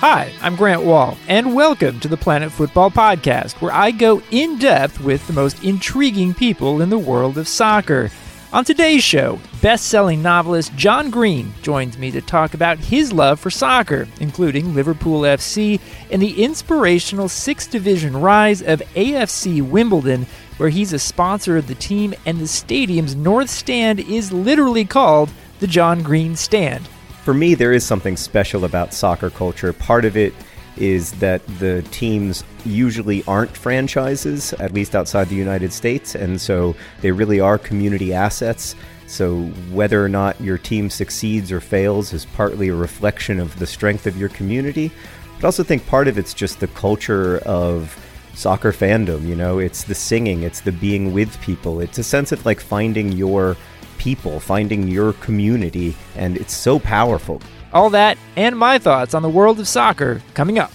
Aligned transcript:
Hi, 0.00 0.32
I'm 0.42 0.54
Grant 0.54 0.84
Wahl, 0.84 1.18
and 1.26 1.56
welcome 1.56 1.98
to 1.98 2.06
the 2.06 2.16
Planet 2.16 2.52
Football 2.52 2.88
Podcast, 2.88 3.60
where 3.60 3.72
I 3.72 3.90
go 3.90 4.22
in 4.30 4.56
depth 4.56 5.00
with 5.00 5.26
the 5.26 5.32
most 5.32 5.64
intriguing 5.64 6.34
people 6.34 6.80
in 6.80 6.88
the 6.88 6.96
world 6.96 7.36
of 7.36 7.48
soccer. 7.48 8.08
On 8.52 8.64
today's 8.64 9.02
show, 9.02 9.40
best 9.60 9.88
selling 9.88 10.22
novelist 10.22 10.72
John 10.76 11.10
Green 11.10 11.52
joins 11.62 11.98
me 11.98 12.12
to 12.12 12.20
talk 12.20 12.54
about 12.54 12.78
his 12.78 13.12
love 13.12 13.40
for 13.40 13.50
soccer, 13.50 14.06
including 14.20 14.72
Liverpool 14.72 15.22
FC 15.22 15.80
and 16.12 16.22
the 16.22 16.44
inspirational 16.44 17.28
sixth 17.28 17.72
division 17.72 18.16
rise 18.16 18.62
of 18.62 18.80
AFC 18.94 19.68
Wimbledon, 19.68 20.28
where 20.58 20.68
he's 20.68 20.92
a 20.92 21.00
sponsor 21.00 21.56
of 21.56 21.66
the 21.66 21.74
team 21.74 22.14
and 22.24 22.38
the 22.38 22.46
stadium's 22.46 23.16
north 23.16 23.50
stand 23.50 23.98
is 23.98 24.32
literally 24.32 24.84
called 24.84 25.32
the 25.58 25.66
John 25.66 26.04
Green 26.04 26.36
Stand 26.36 26.88
for 27.28 27.34
me, 27.34 27.54
there 27.54 27.74
is 27.74 27.84
something 27.84 28.16
special 28.16 28.64
about 28.64 28.94
soccer 28.94 29.28
culture. 29.28 29.70
Part 29.74 30.06
of 30.06 30.16
it 30.16 30.32
is 30.78 31.12
that 31.18 31.46
the 31.58 31.82
teams 31.90 32.42
usually 32.64 33.22
aren't 33.24 33.54
franchises, 33.54 34.54
at 34.54 34.72
least 34.72 34.96
outside 34.96 35.28
the 35.28 35.34
United 35.34 35.70
States, 35.70 36.14
and 36.14 36.40
so 36.40 36.74
they 37.02 37.10
really 37.10 37.38
are 37.38 37.58
community 37.58 38.14
assets. 38.14 38.74
So 39.06 39.42
whether 39.74 40.02
or 40.02 40.08
not 40.08 40.40
your 40.40 40.56
team 40.56 40.88
succeeds 40.88 41.52
or 41.52 41.60
fails 41.60 42.14
is 42.14 42.24
partly 42.24 42.68
a 42.68 42.74
reflection 42.74 43.40
of 43.40 43.58
the 43.58 43.66
strength 43.66 44.06
of 44.06 44.16
your 44.16 44.30
community. 44.30 44.90
But 45.34 45.44
I 45.44 45.48
also 45.48 45.62
think 45.62 45.86
part 45.86 46.08
of 46.08 46.16
it's 46.16 46.32
just 46.32 46.60
the 46.60 46.68
culture 46.68 47.40
of 47.40 47.94
soccer 48.32 48.72
fandom. 48.72 49.26
You 49.26 49.36
know, 49.36 49.58
it's 49.58 49.84
the 49.84 49.94
singing, 49.94 50.44
it's 50.44 50.62
the 50.62 50.72
being 50.72 51.12
with 51.12 51.38
people, 51.42 51.80
it's 51.80 51.98
a 51.98 52.04
sense 52.04 52.32
of 52.32 52.46
like 52.46 52.58
finding 52.58 53.12
your 53.12 53.54
people, 53.98 54.40
finding 54.40 54.88
your 54.88 55.12
community, 55.14 55.94
and 56.16 56.36
it's 56.36 56.54
so 56.54 56.78
powerful. 56.78 57.42
All 57.72 57.90
that 57.90 58.16
and 58.36 58.56
my 58.56 58.78
thoughts 58.78 59.12
on 59.12 59.22
the 59.22 59.28
world 59.28 59.60
of 59.60 59.68
soccer 59.68 60.22
coming 60.34 60.58
up. 60.58 60.72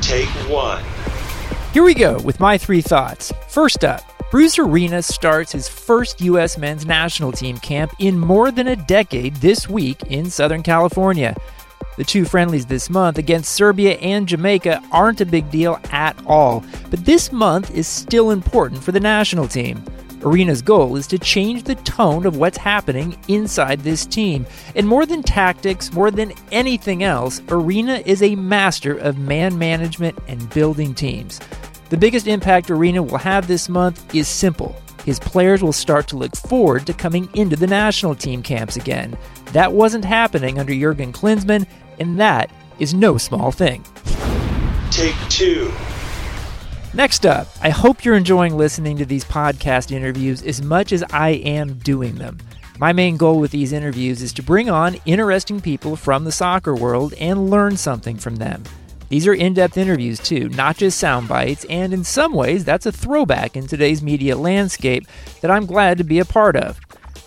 Take 0.00 0.28
one. 0.50 0.82
Here 1.72 1.84
we 1.84 1.94
go 1.94 2.18
with 2.20 2.40
my 2.40 2.58
three 2.58 2.80
thoughts. 2.80 3.32
First 3.48 3.84
up, 3.84 4.02
Bruce 4.30 4.58
Arena 4.58 5.00
starts 5.00 5.52
his 5.52 5.68
first 5.68 6.20
U.S. 6.20 6.58
men's 6.58 6.84
national 6.84 7.30
team 7.30 7.56
camp 7.58 7.94
in 8.00 8.18
more 8.18 8.50
than 8.50 8.68
a 8.68 8.76
decade 8.76 9.36
this 9.36 9.68
week 9.68 10.02
in 10.08 10.28
Southern 10.28 10.62
California. 10.62 11.36
The 11.96 12.04
two 12.04 12.24
friendlies 12.24 12.66
this 12.66 12.90
month 12.90 13.18
against 13.18 13.52
Serbia 13.52 13.94
and 13.98 14.26
Jamaica 14.26 14.82
aren't 14.90 15.20
a 15.20 15.26
big 15.26 15.48
deal 15.52 15.78
at 15.92 16.20
all, 16.26 16.64
but 16.90 17.04
this 17.04 17.30
month 17.30 17.70
is 17.70 17.86
still 17.86 18.32
important 18.32 18.82
for 18.82 18.90
the 18.90 18.98
national 18.98 19.46
team. 19.46 19.84
Arena's 20.24 20.62
goal 20.62 20.96
is 20.96 21.06
to 21.08 21.18
change 21.18 21.64
the 21.64 21.74
tone 21.74 22.26
of 22.26 22.36
what's 22.36 22.56
happening 22.56 23.18
inside 23.28 23.80
this 23.80 24.06
team. 24.06 24.46
And 24.74 24.88
more 24.88 25.06
than 25.06 25.22
tactics, 25.22 25.92
more 25.92 26.10
than 26.10 26.32
anything 26.50 27.02
else, 27.02 27.42
Arena 27.48 28.02
is 28.06 28.22
a 28.22 28.34
master 28.34 28.96
of 28.96 29.18
man 29.18 29.58
management 29.58 30.18
and 30.26 30.48
building 30.50 30.94
teams. 30.94 31.40
The 31.90 31.96
biggest 31.98 32.26
impact 32.26 32.70
Arena 32.70 33.02
will 33.02 33.18
have 33.18 33.46
this 33.46 33.68
month 33.68 34.14
is 34.14 34.26
simple. 34.26 34.74
His 35.04 35.20
players 35.20 35.62
will 35.62 35.72
start 35.72 36.08
to 36.08 36.16
look 36.16 36.34
forward 36.34 36.86
to 36.86 36.94
coming 36.94 37.28
into 37.34 37.56
the 37.56 37.66
national 37.66 38.14
team 38.14 38.42
camps 38.42 38.76
again. 38.76 39.16
That 39.52 39.72
wasn't 39.72 40.04
happening 40.04 40.58
under 40.58 40.74
Jurgen 40.74 41.12
Klinsmann, 41.12 41.66
and 42.00 42.18
that 42.18 42.50
is 42.78 42.94
no 42.94 43.18
small 43.18 43.52
thing. 43.52 43.84
Take 44.90 45.14
two. 45.28 45.70
Next 46.94 47.26
up, 47.26 47.48
I 47.60 47.70
hope 47.70 48.04
you're 48.04 48.14
enjoying 48.14 48.56
listening 48.56 48.96
to 48.98 49.04
these 49.04 49.24
podcast 49.24 49.90
interviews 49.90 50.44
as 50.44 50.62
much 50.62 50.92
as 50.92 51.02
I 51.10 51.30
am 51.30 51.74
doing 51.78 52.14
them. 52.14 52.38
My 52.78 52.92
main 52.92 53.16
goal 53.16 53.40
with 53.40 53.50
these 53.50 53.72
interviews 53.72 54.22
is 54.22 54.32
to 54.34 54.44
bring 54.44 54.70
on 54.70 54.98
interesting 55.04 55.60
people 55.60 55.96
from 55.96 56.22
the 56.22 56.30
soccer 56.30 56.72
world 56.72 57.12
and 57.18 57.50
learn 57.50 57.76
something 57.76 58.16
from 58.16 58.36
them. 58.36 58.62
These 59.08 59.26
are 59.26 59.34
in 59.34 59.54
depth 59.54 59.76
interviews, 59.76 60.20
too, 60.20 60.48
not 60.50 60.76
just 60.76 61.00
sound 61.00 61.26
bites, 61.26 61.64
and 61.68 61.92
in 61.92 62.04
some 62.04 62.32
ways, 62.32 62.64
that's 62.64 62.86
a 62.86 62.92
throwback 62.92 63.56
in 63.56 63.66
today's 63.66 64.00
media 64.00 64.36
landscape 64.36 65.04
that 65.40 65.50
I'm 65.50 65.66
glad 65.66 65.98
to 65.98 66.04
be 66.04 66.20
a 66.20 66.24
part 66.24 66.54
of. 66.54 66.78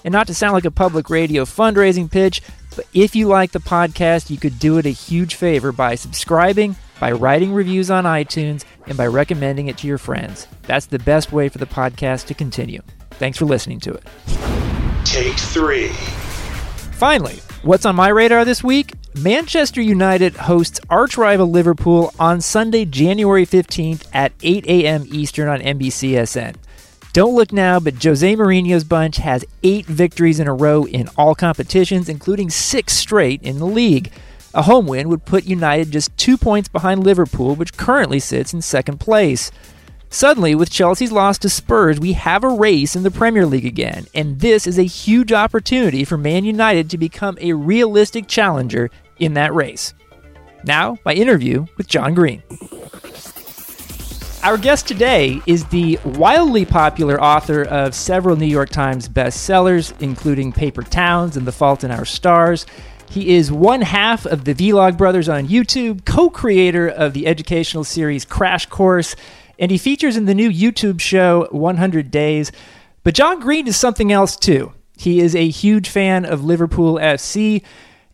And 0.05 0.13
not 0.13 0.27
to 0.27 0.33
sound 0.33 0.53
like 0.53 0.65
a 0.65 0.71
public 0.71 1.09
radio 1.09 1.43
fundraising 1.43 2.09
pitch, 2.09 2.41
but 2.73 2.87
if 2.93 3.17
you 3.17 3.27
like 3.27 3.51
the 3.51 3.59
podcast, 3.59 4.29
you 4.29 4.37
could 4.37 4.59
do 4.59 4.77
it 4.77 4.85
a 4.85 4.91
huge 4.91 5.35
favor 5.35 5.73
by 5.73 5.95
subscribing 5.95 6.77
by 6.99 7.11
writing 7.11 7.53
reviews 7.53 7.91
on 7.91 8.05
iTunes, 8.05 8.63
and 8.85 8.97
by 8.97 9.07
recommending 9.07 9.67
it 9.67 9.77
to 9.79 9.87
your 9.87 9.97
friends. 9.97 10.47
That's 10.63 10.85
the 10.85 10.99
best 10.99 11.31
way 11.31 11.49
for 11.49 11.57
the 11.57 11.65
podcast 11.65 12.25
to 12.27 12.33
continue. 12.33 12.81
Thanks 13.11 13.37
for 13.37 13.45
listening 13.45 13.79
to 13.81 13.93
it. 13.93 14.03
Take 15.05 15.35
three. 15.35 15.89
Finally, 16.97 17.41
what's 17.61 17.85
on 17.85 17.95
my 17.95 18.09
radar 18.09 18.45
this 18.45 18.63
week? 18.63 18.93
Manchester 19.21 19.81
United 19.81 20.35
hosts 20.35 20.79
arch 20.89 21.17
rival 21.17 21.49
Liverpool 21.49 22.13
on 22.19 22.41
Sunday, 22.41 22.85
January 22.85 23.45
15th 23.45 24.05
at 24.13 24.31
8 24.41 24.65
a.m. 24.67 25.05
Eastern 25.07 25.47
on 25.47 25.59
NBCSN. 25.59 26.55
Don't 27.13 27.33
look 27.33 27.51
now, 27.51 27.79
but 27.79 28.03
Jose 28.03 28.35
Mourinho's 28.35 28.83
bunch 28.83 29.17
has 29.17 29.43
eight 29.63 29.87
victories 29.87 30.39
in 30.39 30.47
a 30.47 30.53
row 30.53 30.85
in 30.85 31.09
all 31.17 31.33
competitions, 31.33 32.09
including 32.09 32.51
six 32.51 32.93
straight 32.93 33.41
in 33.41 33.57
the 33.57 33.65
league. 33.65 34.11
A 34.57 34.63
home 34.63 34.87
win 34.87 35.07
would 35.09 35.23
put 35.23 35.45
United 35.45 35.91
just 35.91 36.17
two 36.17 36.35
points 36.35 36.67
behind 36.67 37.03
Liverpool, 37.03 37.53
which 37.53 37.77
currently 37.77 38.19
sits 38.19 38.55
in 38.55 38.63
second 38.63 38.99
place. 38.99 39.51
Suddenly, 40.09 40.55
with 40.55 40.71
Chelsea's 40.71 41.11
loss 41.11 41.37
to 41.39 41.49
Spurs, 41.49 41.99
we 41.99 42.13
have 42.13 42.43
a 42.43 42.49
race 42.49 42.95
in 42.95 43.03
the 43.03 43.11
Premier 43.11 43.45
League 43.45 43.67
again, 43.67 44.07
and 44.15 44.39
this 44.39 44.65
is 44.65 44.79
a 44.79 44.83
huge 44.83 45.31
opportunity 45.31 46.03
for 46.03 46.17
Man 46.17 46.43
United 46.43 46.89
to 46.89 46.97
become 46.97 47.37
a 47.39 47.53
realistic 47.53 48.27
challenger 48.27 48.89
in 49.19 49.35
that 49.35 49.53
race. 49.53 49.93
Now, 50.63 50.97
my 51.05 51.13
interview 51.13 51.67
with 51.77 51.87
John 51.87 52.15
Green. 52.15 52.41
Our 54.41 54.57
guest 54.57 54.87
today 54.87 55.39
is 55.45 55.65
the 55.65 55.99
wildly 56.03 56.65
popular 56.65 57.21
author 57.21 57.61
of 57.65 57.93
several 57.93 58.35
New 58.35 58.47
York 58.47 58.69
Times 58.69 59.07
bestsellers, 59.07 59.93
including 60.01 60.51
Paper 60.51 60.81
Towns 60.81 61.37
and 61.37 61.45
The 61.45 61.51
Fault 61.51 61.83
in 61.83 61.91
Our 61.91 62.05
Stars. 62.05 62.65
He 63.09 63.35
is 63.35 63.51
one 63.51 63.81
half 63.81 64.25
of 64.25 64.45
the 64.45 64.53
Vlog 64.53 64.97
Brothers 64.97 65.29
on 65.29 65.47
YouTube, 65.47 66.05
co 66.05 66.29
creator 66.29 66.87
of 66.87 67.13
the 67.13 67.25
educational 67.27 67.83
series 67.83 68.25
Crash 68.25 68.65
Course, 68.65 69.15
and 69.57 69.71
he 69.71 69.77
features 69.77 70.17
in 70.17 70.25
the 70.25 70.35
new 70.35 70.51
YouTube 70.51 70.99
show 70.99 71.47
100 71.51 72.11
Days. 72.11 72.51
But 73.03 73.15
John 73.15 73.39
Green 73.39 73.67
is 73.67 73.77
something 73.77 74.11
else 74.11 74.35
too. 74.35 74.73
He 74.97 75.19
is 75.19 75.35
a 75.35 75.47
huge 75.47 75.89
fan 75.89 76.25
of 76.25 76.43
Liverpool 76.43 76.95
FC 76.95 77.63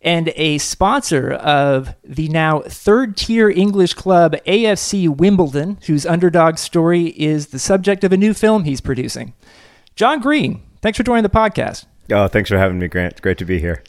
and 0.02 0.32
a 0.36 0.58
sponsor 0.58 1.32
of 1.32 1.96
the 2.04 2.28
now 2.28 2.60
third 2.60 3.16
tier 3.16 3.50
English 3.50 3.94
club 3.94 4.36
AFC 4.46 5.10
Wimbledon, 5.10 5.80
whose 5.88 6.06
underdog 6.06 6.58
story 6.58 7.08
is 7.18 7.48
the 7.48 7.60
subject 7.60 8.04
of 8.04 8.12
a 8.12 8.18
new 8.18 8.34
film 8.34 8.66
he's 8.66 8.82
producing. 8.82 9.34
John 9.96 10.20
Green, 10.20 10.62
thanks 10.82 10.98
for 10.98 11.04
joining 11.04 11.24
the 11.24 11.30
podcast. 11.30 11.86
Oh, 12.12 12.28
thanks 12.28 12.50
for 12.50 12.58
having 12.58 12.80
me, 12.80 12.88
Grant. 12.90 13.14
It's 13.14 13.22
great 13.22 13.38
to 13.38 13.46
be 13.46 13.60
here. 13.60 13.82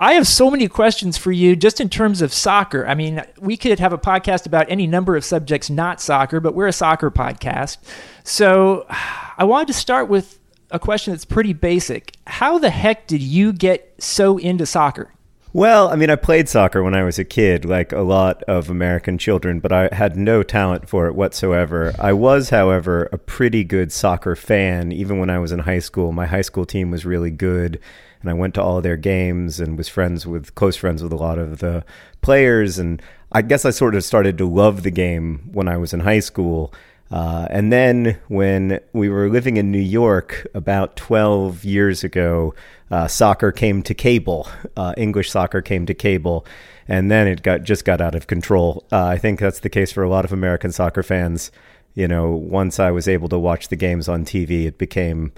I 0.00 0.12
have 0.12 0.28
so 0.28 0.48
many 0.48 0.68
questions 0.68 1.18
for 1.18 1.32
you 1.32 1.56
just 1.56 1.80
in 1.80 1.88
terms 1.88 2.22
of 2.22 2.32
soccer. 2.32 2.86
I 2.86 2.94
mean, 2.94 3.20
we 3.40 3.56
could 3.56 3.80
have 3.80 3.92
a 3.92 3.98
podcast 3.98 4.46
about 4.46 4.70
any 4.70 4.86
number 4.86 5.16
of 5.16 5.24
subjects 5.24 5.68
not 5.68 6.00
soccer, 6.00 6.38
but 6.38 6.54
we're 6.54 6.68
a 6.68 6.72
soccer 6.72 7.10
podcast. 7.10 7.78
So 8.22 8.86
I 8.88 9.42
wanted 9.42 9.66
to 9.68 9.72
start 9.72 10.08
with 10.08 10.38
a 10.70 10.78
question 10.78 11.12
that's 11.12 11.24
pretty 11.24 11.52
basic. 11.52 12.14
How 12.28 12.58
the 12.58 12.70
heck 12.70 13.08
did 13.08 13.22
you 13.22 13.52
get 13.52 13.92
so 13.98 14.38
into 14.38 14.66
soccer? 14.66 15.12
Well, 15.52 15.88
I 15.88 15.96
mean, 15.96 16.10
I 16.10 16.16
played 16.16 16.48
soccer 16.48 16.84
when 16.84 16.94
I 16.94 17.02
was 17.02 17.18
a 17.18 17.24
kid, 17.24 17.64
like 17.64 17.90
a 17.90 18.02
lot 18.02 18.44
of 18.44 18.70
American 18.70 19.18
children, 19.18 19.58
but 19.58 19.72
I 19.72 19.88
had 19.90 20.16
no 20.16 20.44
talent 20.44 20.88
for 20.88 21.08
it 21.08 21.16
whatsoever. 21.16 21.92
I 21.98 22.12
was, 22.12 22.50
however, 22.50 23.08
a 23.10 23.18
pretty 23.18 23.64
good 23.64 23.90
soccer 23.90 24.36
fan, 24.36 24.92
even 24.92 25.18
when 25.18 25.30
I 25.30 25.40
was 25.40 25.50
in 25.50 25.60
high 25.60 25.80
school. 25.80 26.12
My 26.12 26.26
high 26.26 26.42
school 26.42 26.66
team 26.66 26.92
was 26.92 27.04
really 27.04 27.32
good 27.32 27.80
and 28.20 28.30
I 28.30 28.34
went 28.34 28.54
to 28.54 28.62
all 28.62 28.80
their 28.80 28.96
games 28.96 29.60
and 29.60 29.76
was 29.76 29.88
friends 29.88 30.26
with 30.26 30.54
close 30.54 30.76
friends 30.76 31.02
with 31.02 31.12
a 31.12 31.16
lot 31.16 31.38
of 31.38 31.58
the 31.58 31.84
players. 32.20 32.78
And 32.78 33.00
I 33.30 33.42
guess 33.42 33.64
I 33.64 33.70
sort 33.70 33.94
of 33.94 34.04
started 34.04 34.38
to 34.38 34.48
love 34.48 34.82
the 34.82 34.90
game 34.90 35.48
when 35.52 35.68
I 35.68 35.76
was 35.76 35.92
in 35.92 36.00
high 36.00 36.20
school. 36.20 36.72
Uh, 37.10 37.46
and 37.50 37.72
then 37.72 38.18
when 38.28 38.80
we 38.92 39.08
were 39.08 39.28
living 39.28 39.56
in 39.56 39.72
New 39.72 39.78
York 39.78 40.46
about 40.54 40.96
12 40.96 41.64
years 41.64 42.04
ago, 42.04 42.54
uh, 42.90 43.06
soccer 43.06 43.50
came 43.52 43.82
to 43.82 43.94
cable. 43.94 44.48
Uh, 44.76 44.94
English 44.96 45.30
soccer 45.30 45.62
came 45.62 45.86
to 45.86 45.94
cable, 45.94 46.44
and 46.86 47.10
then 47.10 47.26
it 47.26 47.42
got 47.42 47.62
just 47.62 47.84
got 47.84 48.00
out 48.00 48.14
of 48.14 48.26
control. 48.26 48.84
Uh, 48.92 49.06
I 49.06 49.18
think 49.18 49.40
that's 49.40 49.60
the 49.60 49.70
case 49.70 49.92
for 49.92 50.02
a 50.02 50.08
lot 50.08 50.24
of 50.24 50.32
American 50.32 50.72
soccer 50.72 51.02
fans. 51.02 51.50
You 51.94 52.08
know, 52.08 52.30
once 52.30 52.78
I 52.78 52.90
was 52.90 53.08
able 53.08 53.28
to 53.30 53.38
watch 53.38 53.68
the 53.68 53.76
games 53.76 54.08
on 54.08 54.24
TV, 54.24 54.66
it 54.66 54.78
became 54.78 55.32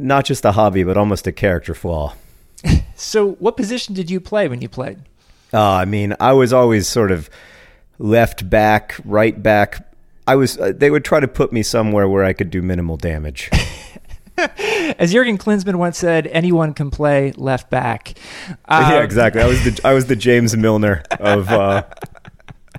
not 0.00 0.24
just 0.24 0.44
a 0.44 0.52
hobby, 0.52 0.84
but 0.84 0.96
almost 0.96 1.26
a 1.26 1.32
character 1.32 1.74
flaw. 1.74 2.14
so, 2.94 3.32
what 3.32 3.56
position 3.56 3.94
did 3.94 4.10
you 4.10 4.20
play 4.20 4.48
when 4.48 4.60
you 4.60 4.68
played? 4.68 4.98
Uh, 5.52 5.62
I 5.62 5.84
mean, 5.84 6.14
I 6.18 6.32
was 6.32 6.52
always 6.52 6.88
sort 6.88 7.10
of 7.10 7.30
left 7.98 8.48
back, 8.48 8.96
right 9.04 9.40
back. 9.40 9.88
I 10.26 10.36
was. 10.36 10.58
Uh, 10.58 10.72
they 10.74 10.90
would 10.90 11.04
try 11.04 11.20
to 11.20 11.28
put 11.28 11.52
me 11.52 11.62
somewhere 11.62 12.08
where 12.08 12.24
I 12.24 12.32
could 12.32 12.50
do 12.50 12.62
minimal 12.62 12.96
damage. 12.96 13.50
As 14.98 15.12
Jurgen 15.12 15.38
Klinsmann 15.38 15.76
once 15.76 15.96
said, 15.98 16.26
anyone 16.28 16.74
can 16.74 16.90
play 16.90 17.32
left 17.32 17.70
back. 17.70 18.14
Um, 18.66 18.90
yeah, 18.90 19.02
exactly. 19.02 19.42
I 19.42 19.46
was 19.46 19.62
the 19.62 19.80
I 19.84 19.92
was 19.92 20.06
the 20.06 20.16
James 20.16 20.56
Milner 20.56 21.02
of 21.20 21.50
uh, 21.50 21.84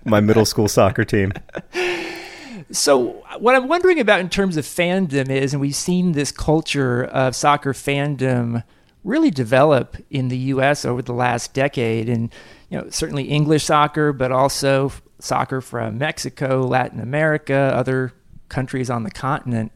my 0.03 0.19
middle 0.19 0.45
school 0.45 0.67
soccer 0.67 1.05
team. 1.05 1.31
So, 2.75 3.23
what 3.39 3.55
I'm 3.55 3.67
wondering 3.67 3.99
about 3.99 4.19
in 4.19 4.29
terms 4.29 4.57
of 4.57 4.65
fandom 4.65 5.29
is, 5.29 5.53
and 5.53 5.61
we've 5.61 5.75
seen 5.75 6.11
this 6.11 6.31
culture 6.31 7.05
of 7.05 7.35
soccer 7.35 7.73
fandom 7.73 8.63
really 9.03 9.31
develop 9.31 9.95
in 10.09 10.27
the 10.27 10.37
U.S. 10.37 10.83
over 10.83 11.01
the 11.01 11.13
last 11.13 11.53
decade, 11.53 12.09
and 12.09 12.33
you 12.69 12.77
know 12.77 12.89
certainly 12.89 13.25
English 13.25 13.65
soccer, 13.65 14.11
but 14.11 14.31
also 14.31 14.91
soccer 15.19 15.61
from 15.61 15.97
Mexico, 15.97 16.61
Latin 16.61 16.99
America, 16.99 17.71
other 17.73 18.11
countries 18.49 18.89
on 18.89 19.03
the 19.03 19.11
continent. 19.11 19.71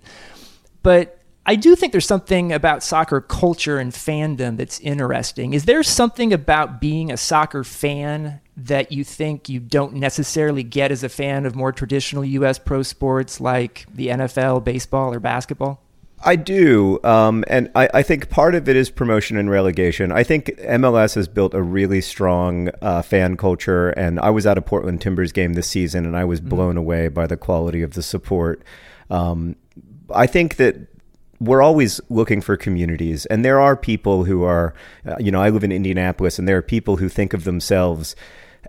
But 0.84 1.19
I 1.50 1.56
do 1.56 1.75
think 1.75 1.94
there's 1.94 2.06
something 2.06 2.54
about 2.54 2.84
soccer 2.84 3.22
culture 3.22 3.80
and 3.80 3.92
fandom 3.92 4.56
that's 4.56 4.80
interesting. 4.81 5.56
Is 5.56 5.66
there 5.66 5.81
something 5.81 6.31
about 6.31 6.80
being 6.80 7.12
a 7.12 7.18
soccer 7.18 7.63
fan 7.63 8.40
that 8.56 8.92
you 8.92 9.04
think 9.04 9.50
you 9.50 9.60
don't 9.60 9.96
necessarily 9.96 10.62
get 10.62 10.92
as 10.92 11.04
a 11.04 11.10
fan 11.10 11.48
of 11.48 11.56
more 11.56 11.72
traditional 11.72 12.24
U.S. 12.24 12.60
pro 12.60 12.84
sports 12.84 13.42
like 13.42 13.88
the 13.92 14.10
NFL, 14.10 14.63
baseball, 14.63 15.12
or 15.12 15.19
basketball? 15.19 15.81
I 16.24 16.36
do. 16.36 17.00
Um, 17.04 17.44
and 17.48 17.72
I, 17.74 17.90
I, 17.95 18.04
think 18.04 18.30
part 18.30 18.54
of 18.54 18.69
it 18.69 18.75
is 18.75 18.92
promotion 18.92 19.36
and 19.36 19.50
relegation. 19.50 20.12
I 20.12 20.22
think 20.22 20.56
MLS 20.60 21.16
has 21.16 21.28
built 21.28 21.56
a 21.56 21.63
really 21.63 22.02
strong 22.02 22.69
uh, 22.80 23.02
fan 23.02 23.38
culture. 23.38 23.90
And 23.90 24.19
I 24.19 24.30
was 24.30 24.45
at 24.45 24.60
a 24.60 24.62
Portland 24.62 25.02
Timbers 25.02 25.31
game 25.31 25.54
this 25.54 25.66
season 25.66 26.06
and 26.06 26.16
I 26.16 26.25
was 26.25 26.42
mm-hmm. 26.42 26.50
blown 26.50 26.69
mm-hmm. 26.72 26.78
away 26.78 27.07
by 27.07 27.25
the 27.25 27.38
quality 27.38 27.81
of 27.81 27.94
the 27.94 28.04
support. 28.04 28.62
Um, 29.10 29.56
I 30.13 30.28
think 30.28 30.57
that 30.57 30.90
we're 31.39 31.62
always 31.62 32.01
looking 32.09 32.41
for 32.41 32.57
communities. 32.57 33.25
And 33.27 33.45
there 33.45 33.59
are 33.59 33.75
people 33.75 34.25
who 34.25 34.44
are, 34.44 34.74
uh, 35.06 35.15
you 35.19 35.31
know, 35.31 35.41
I 35.41 35.50
live 35.50 35.63
in 35.63 35.71
Indianapolis 35.71 36.38
and 36.38 36.47
there 36.47 36.57
are 36.57 36.62
people 36.62 36.97
who 36.97 37.09
think 37.09 37.33
of 37.33 37.44
themselves 37.44 38.15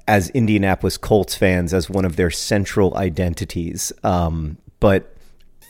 as 0.06 0.31
Indianapolis 0.31 0.96
Colts 0.96 1.34
fans 1.34 1.75
as 1.75 1.90
one 1.90 2.05
of 2.05 2.17
their 2.17 2.31
central 2.31 2.96
identities. 2.96 3.93
Um, 4.05 4.58
but 4.78 5.10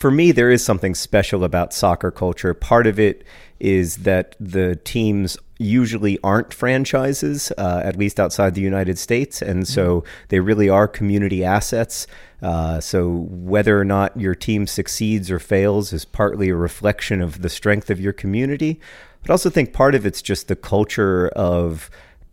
for 0.00 0.11
me, 0.11 0.32
there 0.32 0.50
is 0.50 0.64
something 0.64 0.94
special 0.94 1.44
about 1.44 1.75
soccer 1.75 2.11
culture. 2.11 2.55
Part 2.55 2.87
of 2.87 2.99
it 2.99 3.23
is 3.61 3.99
that 3.99 4.35
the 4.41 4.76
teams 4.76 5.37
usually 5.58 6.19
aren't 6.25 6.55
franchises, 6.55 7.52
uh, 7.58 7.82
at 7.85 7.99
least 7.99 8.19
outside 8.19 8.55
the 8.55 8.62
United 8.62 8.99
States. 8.99 9.43
And 9.43 9.69
so 9.69 10.02
they 10.29 10.41
really 10.41 10.70
are 10.70 10.88
community 10.88 11.44
assets. 11.44 12.06
Uh, 12.41 12.81
so 12.81 13.26
whether 13.29 13.79
or 13.79 13.85
not 13.85 14.19
your 14.19 14.35
team 14.35 14.67
succeeds 14.67 15.31
or 15.31 15.38
fails 15.38 15.93
is 15.93 16.06
partly 16.06 16.49
a 16.49 16.56
reflection 16.56 17.20
of 17.20 17.43
the 17.43 17.50
strength 17.50 17.91
of 17.91 18.00
your 18.00 18.14
community. 18.14 18.81
But 19.20 19.32
I 19.32 19.35
also 19.35 19.50
think 19.50 19.75
part 19.75 19.94
of 19.94 20.06
it's 20.06 20.23
just 20.23 20.49
the 20.49 20.56
culture 20.56 21.29
of 21.37 21.91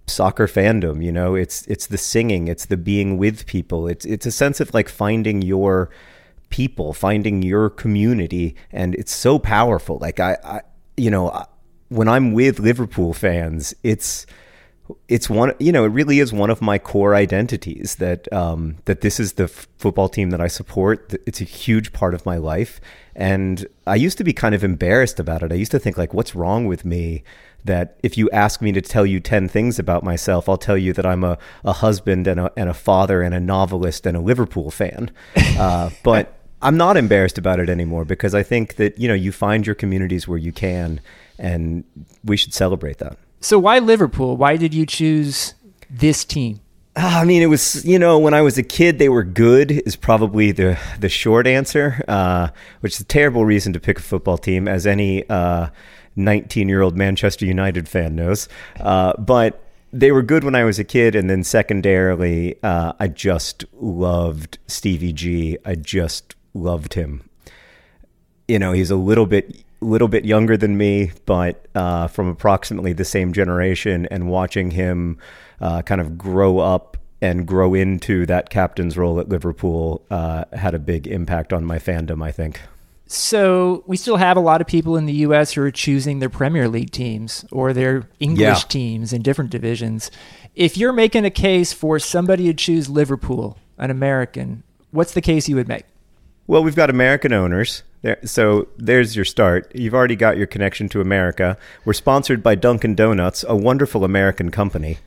soccer 0.10 0.48
fandom 0.48 1.04
you 1.04 1.12
know 1.12 1.36
it's 1.36 1.68
it's 1.68 1.88
the 1.88 1.98
singing 1.98 2.48
it's 2.48 2.68
the 2.68 2.78
being 2.78 3.18
with 3.18 3.46
people 3.46 3.90
it's 3.90 4.06
it's 4.06 4.26
a 4.26 4.32
sense 4.32 4.62
of 4.62 4.74
like 4.74 4.88
finding 4.88 5.42
your 5.42 5.90
people 6.50 6.94
finding 6.94 7.42
your 7.42 7.70
community 7.70 8.56
and 8.72 8.96
it's 8.96 9.14
so 9.14 9.38
powerful. 9.40 9.98
Like 10.00 10.20
i, 10.20 10.38
I 10.44 10.62
you 10.96 11.12
know 11.12 11.46
when 11.90 12.08
i'm 12.08 12.34
with 12.34 12.60
liverpool 12.60 13.14
fans 13.14 13.74
it's 13.84 14.26
it's 15.08 15.30
one 15.30 15.54
you 15.60 15.72
know 15.72 15.86
it 15.86 15.90
really 15.90 16.20
is 16.20 16.32
one 16.34 16.50
of 16.50 16.62
my 16.62 16.78
core 16.78 17.16
identities 17.16 17.96
that 17.96 18.32
um, 18.32 18.78
that 18.86 19.02
this 19.02 19.20
is 19.20 19.34
the 19.34 19.46
f- 19.46 19.68
football 19.78 20.10
team 20.10 20.30
that 20.30 20.42
I 20.42 20.48
support. 20.48 21.14
It's 21.26 21.42
a 21.42 21.46
huge 21.46 21.94
part 21.94 22.14
of 22.14 22.26
my 22.26 22.38
life. 22.38 22.80
And 23.16 23.66
I 23.86 23.96
used 23.96 24.18
to 24.20 24.24
be 24.24 24.34
kind 24.34 24.54
of 24.56 24.64
embarrassed 24.64 25.20
about 25.20 25.44
it. 25.44 25.52
I 25.52 25.56
used 25.56 25.72
to 25.72 25.80
think 25.80 25.98
like 25.98 26.14
what's 26.14 26.36
wrong 26.36 26.68
with 26.68 26.86
me 26.86 27.24
that 27.66 27.98
if 28.04 28.18
you 28.18 28.30
ask 28.30 28.62
me 28.62 28.72
to 28.72 28.82
tell 28.82 29.06
you 29.06 29.20
10 29.20 29.48
things 29.50 29.80
about 29.80 30.04
myself, 30.04 30.48
I'll 30.48 30.58
tell 30.58 30.78
you 30.78 30.94
that 30.94 31.06
I'm 31.06 31.24
a, 31.24 31.38
a 31.66 31.74
husband 31.74 32.28
and 32.28 32.40
a, 32.40 32.52
and 32.56 32.70
a 32.70 32.74
father 32.74 33.22
and 33.22 33.34
a 33.34 33.40
novelist 33.40 34.06
and 34.06 34.16
a 34.16 34.22
Liverpool 34.22 34.72
fan. 34.72 35.12
Uh, 35.36 35.90
but 36.04 36.37
I'm 36.62 36.78
not 36.78 36.98
embarrassed 36.98 37.38
about 37.38 37.60
it 37.60 37.70
anymore 37.70 38.06
because 38.06 38.34
I 38.34 38.44
think 38.44 38.76
that, 38.76 38.98
you 38.98 39.08
know, 39.08 39.14
you 39.14 39.32
find 39.32 39.66
your 39.66 39.76
communities 39.76 40.28
where 40.28 40.38
you 40.38 40.52
can 40.52 41.02
and 41.38 41.84
we 42.24 42.38
should 42.38 42.54
celebrate 42.54 42.98
that. 42.98 43.18
So 43.40 43.60
why 43.60 43.80
Liverpool? 43.80 44.38
Why 44.38 44.58
did 44.58 44.74
you 44.74 44.86
choose 44.86 45.54
this 45.90 46.26
team? 46.26 46.60
Ah, 46.96 47.22
I 47.22 47.26
mean, 47.26 47.44
it 47.44 47.48
was 47.48 47.86
you 47.86 48.00
know 48.00 48.18
when 48.18 48.34
I 48.34 48.42
was 48.42 48.58
a 48.58 48.64
kid, 48.64 48.98
they 48.98 49.08
were 49.08 49.24
good. 49.24 49.72
Is 49.72 49.96
probably 49.96 50.52
the 50.52 50.80
the 51.00 51.10
short 51.10 51.46
answer, 51.46 52.04
uh, 52.08 52.48
which 52.80 52.94
is 52.96 53.02
a 53.02 53.06
terrible 53.06 53.46
reason 53.46 53.72
to 53.74 53.80
pick 53.80 54.00
a 54.00 54.02
football 54.02 54.40
team, 54.40 54.68
as 54.68 54.88
any 54.88 55.28
uh, 55.30 55.68
19 56.16 56.68
year 56.68 56.82
old 56.82 56.98
Manchester 56.98 57.46
United 57.46 57.88
fan 57.88 58.16
knows. 58.16 58.50
Uh, 58.80 59.14
but 59.20 59.64
they 59.94 60.12
were 60.12 60.24
good 60.24 60.44
when 60.44 60.56
I 60.56 60.64
was 60.64 60.80
a 60.80 60.84
kid, 60.84 61.16
and 61.16 61.30
then 61.30 61.44
secondarily, 61.44 62.56
uh, 62.64 62.94
I 63.00 63.08
just 63.10 63.64
loved 63.74 64.58
Stevie 64.68 65.14
G. 65.14 65.58
I 65.64 65.76
just 65.76 66.36
loved 66.58 66.94
him. 66.94 67.30
You 68.48 68.60
know, 68.60 68.72
he's 68.72 68.92
a 68.92 68.96
little 68.96 69.26
bit 69.26 69.64
little 69.80 70.08
bit 70.08 70.26
younger 70.26 70.58
than 70.58 70.78
me, 70.78 71.12
but 71.26 71.68
uh, 71.76 72.08
from 72.08 72.28
approximately 72.28 72.94
the 72.94 73.06
same 73.06 73.32
generation, 73.32 74.08
and 74.10 74.30
watching 74.30 74.72
him 74.72 75.18
uh, 75.62 75.82
kind 75.84 76.02
of 76.02 76.18
grow 76.18 76.60
up 76.60 76.98
and 77.22 77.48
grow 77.48 77.74
into 77.74 78.26
that 78.26 78.50
captain's 78.50 78.98
role 78.98 79.20
at 79.20 79.30
Liverpool 79.30 80.04
uh, 80.10 80.46
had 80.54 80.74
a 80.74 80.80
big 80.80 81.08
impact 81.08 81.54
on 81.54 81.66
my 81.66 81.78
fandom. 81.78 82.24
I 82.24 82.32
think. 82.32 82.62
So 83.08 83.84
we 83.88 83.96
still 83.96 84.18
have 84.18 84.36
a 84.36 84.42
lot 84.42 84.60
of 84.60 84.68
people 84.68 84.98
in 84.98 85.06
the 85.06 85.14
U.S. 85.14 85.54
who 85.54 85.62
are 85.62 85.72
choosing 85.72 86.20
their 86.20 86.30
Premier 86.30 86.68
League 86.68 86.92
teams 86.92 87.46
or 87.52 87.72
their 87.72 88.10
English 88.20 88.40
yeah. 88.40 88.68
teams 88.68 89.14
in 89.14 89.22
different 89.22 89.50
divisions. 89.50 90.12
If 90.56 90.76
you're 90.76 90.92
making 90.92 91.24
a 91.24 91.30
case 91.30 91.72
for 91.72 92.00
somebody 92.00 92.46
to 92.48 92.54
choose 92.54 92.90
Liverpool, 92.90 93.58
an 93.78 93.92
American, 93.92 94.64
what's 94.92 95.14
the 95.14 95.22
case 95.22 95.48
you 95.48 95.56
would 95.56 95.70
make? 95.70 95.86
Well, 96.48 96.64
we've 96.64 96.76
got 96.76 96.90
American 96.90 97.34
owners. 97.34 97.84
There, 98.04 98.18
so 98.24 98.70
there's 98.78 99.18
your 99.18 99.26
start. 99.26 99.70
You've 99.76 99.94
already 99.94 100.16
got 100.16 100.38
your 100.38 100.48
connection 100.48 100.88
to 100.90 101.02
America. 101.02 101.58
We're 101.84 101.94
sponsored 101.94 102.42
by 102.42 102.56
Dunkin' 102.56 102.96
Donuts, 102.96 103.44
a 103.48 103.56
wonderful 103.56 104.06
American 104.06 104.50
company. 104.50 105.00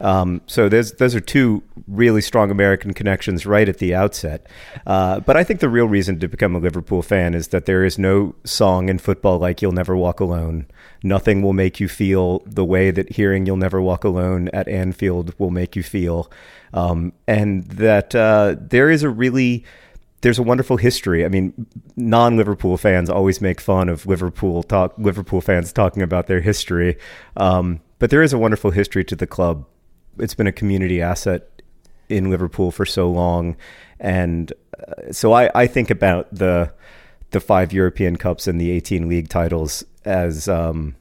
um, 0.00 0.42
so 0.46 0.68
those 0.68 0.92
those 0.92 1.14
are 1.14 1.20
two 1.20 1.62
really 1.88 2.20
strong 2.20 2.50
American 2.50 2.92
connections 2.92 3.46
right 3.46 3.68
at 3.68 3.78
the 3.78 3.94
outset. 3.94 4.46
Uh, 4.86 5.20
but 5.20 5.36
I 5.36 5.44
think 5.44 5.60
the 5.60 5.68
real 5.68 5.86
reason 5.86 6.20
to 6.20 6.28
become 6.28 6.54
a 6.54 6.58
Liverpool 6.58 7.02
fan 7.02 7.34
is 7.34 7.48
that 7.48 7.64
there 7.64 7.84
is 7.84 7.98
no 7.98 8.34
song 8.44 8.88
in 8.88 8.98
football 8.98 9.38
like 9.38 9.62
"You'll 9.62 9.72
Never 9.72 9.96
Walk 9.96 10.20
Alone." 10.20 10.66
Nothing 11.02 11.42
will 11.42 11.54
make 11.54 11.80
you 11.80 11.88
feel 11.88 12.40
the 12.46 12.64
way 12.64 12.90
that 12.90 13.12
hearing 13.12 13.46
"You'll 13.46 13.56
Never 13.56 13.80
Walk 13.80 14.04
Alone" 14.04 14.50
at 14.52 14.68
Anfield 14.68 15.34
will 15.38 15.50
make 15.50 15.74
you 15.74 15.82
feel, 15.82 16.30
um, 16.74 17.12
and 17.26 17.64
that 17.64 18.14
uh, 18.14 18.56
there 18.60 18.90
is 18.90 19.02
a 19.02 19.08
really 19.08 19.64
there's 20.22 20.38
a 20.38 20.42
wonderful 20.42 20.76
history. 20.76 21.24
I 21.24 21.28
mean, 21.28 21.66
non-Liverpool 21.96 22.76
fans 22.76 23.10
always 23.10 23.40
make 23.40 23.60
fun 23.60 23.88
of 23.88 24.06
Liverpool 24.06 24.62
talk 24.62 24.94
Liverpool 24.96 25.40
fans 25.40 25.72
talking 25.72 26.02
about 26.02 26.28
their 26.28 26.40
history, 26.40 26.96
um, 27.36 27.80
but 27.98 28.10
there 28.10 28.22
is 28.22 28.32
a 28.32 28.38
wonderful 28.38 28.70
history 28.70 29.04
to 29.04 29.16
the 29.16 29.26
club. 29.26 29.66
It's 30.18 30.34
been 30.34 30.46
a 30.46 30.52
community 30.52 31.02
asset 31.02 31.62
in 32.08 32.30
Liverpool 32.30 32.70
for 32.70 32.86
so 32.86 33.10
long, 33.10 33.56
and 33.98 34.52
uh, 34.78 35.12
so 35.12 35.32
I, 35.32 35.50
I 35.54 35.66
think 35.66 35.90
about 35.90 36.32
the 36.32 36.72
the 37.30 37.40
five 37.40 37.72
European 37.72 38.16
Cups 38.16 38.46
and 38.46 38.60
the 38.60 38.70
18 38.70 39.08
league 39.08 39.28
titles 39.28 39.84
as 40.04 40.48
um, 40.48 40.94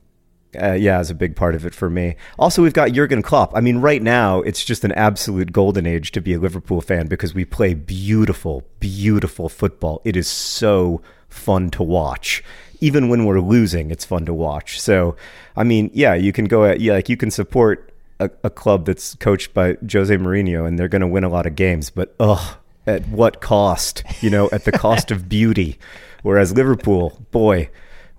uh, 0.59 0.73
yeah, 0.73 0.99
as 0.99 1.09
a 1.09 1.15
big 1.15 1.35
part 1.35 1.55
of 1.55 1.65
it 1.65 1.73
for 1.73 1.89
me. 1.89 2.15
Also, 2.37 2.61
we've 2.61 2.73
got 2.73 2.91
Jurgen 2.91 3.21
Klopp. 3.21 3.55
I 3.55 3.61
mean, 3.61 3.77
right 3.77 4.01
now 4.01 4.41
it's 4.41 4.63
just 4.63 4.83
an 4.83 4.91
absolute 4.93 5.51
golden 5.51 5.85
age 5.85 6.11
to 6.11 6.21
be 6.21 6.33
a 6.33 6.39
Liverpool 6.39 6.81
fan 6.81 7.07
because 7.07 7.33
we 7.33 7.45
play 7.45 7.73
beautiful, 7.73 8.63
beautiful 8.79 9.49
football. 9.49 10.01
It 10.03 10.15
is 10.15 10.27
so 10.27 11.01
fun 11.29 11.69
to 11.71 11.83
watch. 11.83 12.43
Even 12.81 13.09
when 13.09 13.25
we're 13.25 13.39
losing, 13.39 13.91
it's 13.91 14.05
fun 14.05 14.25
to 14.25 14.33
watch. 14.33 14.79
So, 14.79 15.15
I 15.55 15.63
mean, 15.63 15.89
yeah, 15.93 16.15
you 16.15 16.33
can 16.33 16.45
go 16.45 16.65
at 16.65 16.81
yeah, 16.81 16.93
like 16.93 17.09
you 17.09 17.17
can 17.17 17.31
support 17.31 17.91
a, 18.19 18.29
a 18.43 18.49
club 18.49 18.85
that's 18.85 19.15
coached 19.15 19.53
by 19.53 19.77
Jose 19.91 20.15
Mourinho 20.15 20.67
and 20.67 20.77
they're 20.77 20.87
going 20.87 21.01
to 21.01 21.07
win 21.07 21.23
a 21.23 21.29
lot 21.29 21.45
of 21.45 21.55
games, 21.55 21.89
but 21.89 22.15
ugh, 22.19 22.57
at 22.85 23.07
what 23.07 23.39
cost? 23.41 24.03
You 24.21 24.29
know, 24.29 24.49
at 24.51 24.65
the 24.65 24.71
cost 24.71 25.11
of 25.11 25.29
beauty. 25.29 25.77
Whereas 26.23 26.53
Liverpool, 26.53 27.19
boy, 27.31 27.69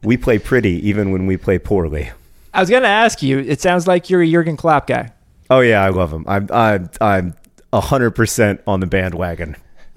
we 0.02 0.16
play 0.16 0.38
pretty 0.38 0.88
even 0.88 1.12
when 1.12 1.26
we 1.26 1.36
play 1.36 1.58
poorly. 1.58 2.10
I 2.54 2.60
was 2.60 2.70
going 2.70 2.82
to 2.82 2.88
ask 2.88 3.22
you. 3.22 3.38
It 3.38 3.60
sounds 3.60 3.86
like 3.86 4.10
you're 4.10 4.22
a 4.22 4.30
Jurgen 4.30 4.56
Klopp 4.56 4.86
guy. 4.86 5.12
Oh 5.50 5.60
yeah, 5.60 5.82
I 5.82 5.90
love 5.90 6.12
him. 6.12 6.24
I'm 6.26 6.48
I'm 6.50 6.90
I'm 7.00 7.34
hundred 7.72 8.12
percent 8.12 8.60
on 8.66 8.80
the 8.80 8.86
bandwagon. 8.86 9.56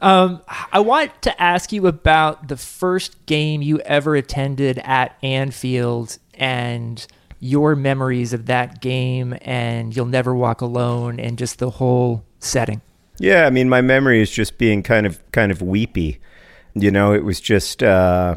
um, 0.00 0.42
I 0.72 0.80
want 0.80 1.22
to 1.22 1.42
ask 1.42 1.72
you 1.72 1.86
about 1.86 2.48
the 2.48 2.56
first 2.56 3.24
game 3.26 3.62
you 3.62 3.78
ever 3.80 4.16
attended 4.16 4.78
at 4.78 5.16
Anfield 5.22 6.18
and 6.34 7.06
your 7.40 7.74
memories 7.74 8.32
of 8.32 8.46
that 8.46 8.80
game 8.80 9.36
and 9.42 9.94
You'll 9.96 10.06
Never 10.06 10.34
Walk 10.34 10.60
Alone 10.60 11.18
and 11.18 11.38
just 11.38 11.58
the 11.58 11.70
whole 11.70 12.24
setting. 12.38 12.82
Yeah, 13.18 13.46
I 13.46 13.50
mean, 13.50 13.68
my 13.68 13.80
memory 13.80 14.20
is 14.20 14.30
just 14.30 14.58
being 14.58 14.82
kind 14.82 15.06
of 15.06 15.20
kind 15.32 15.50
of 15.52 15.60
weepy. 15.60 16.20
You 16.74 16.90
know, 16.90 17.12
it 17.12 17.24
was 17.24 17.40
just 17.40 17.82
uh, 17.82 18.36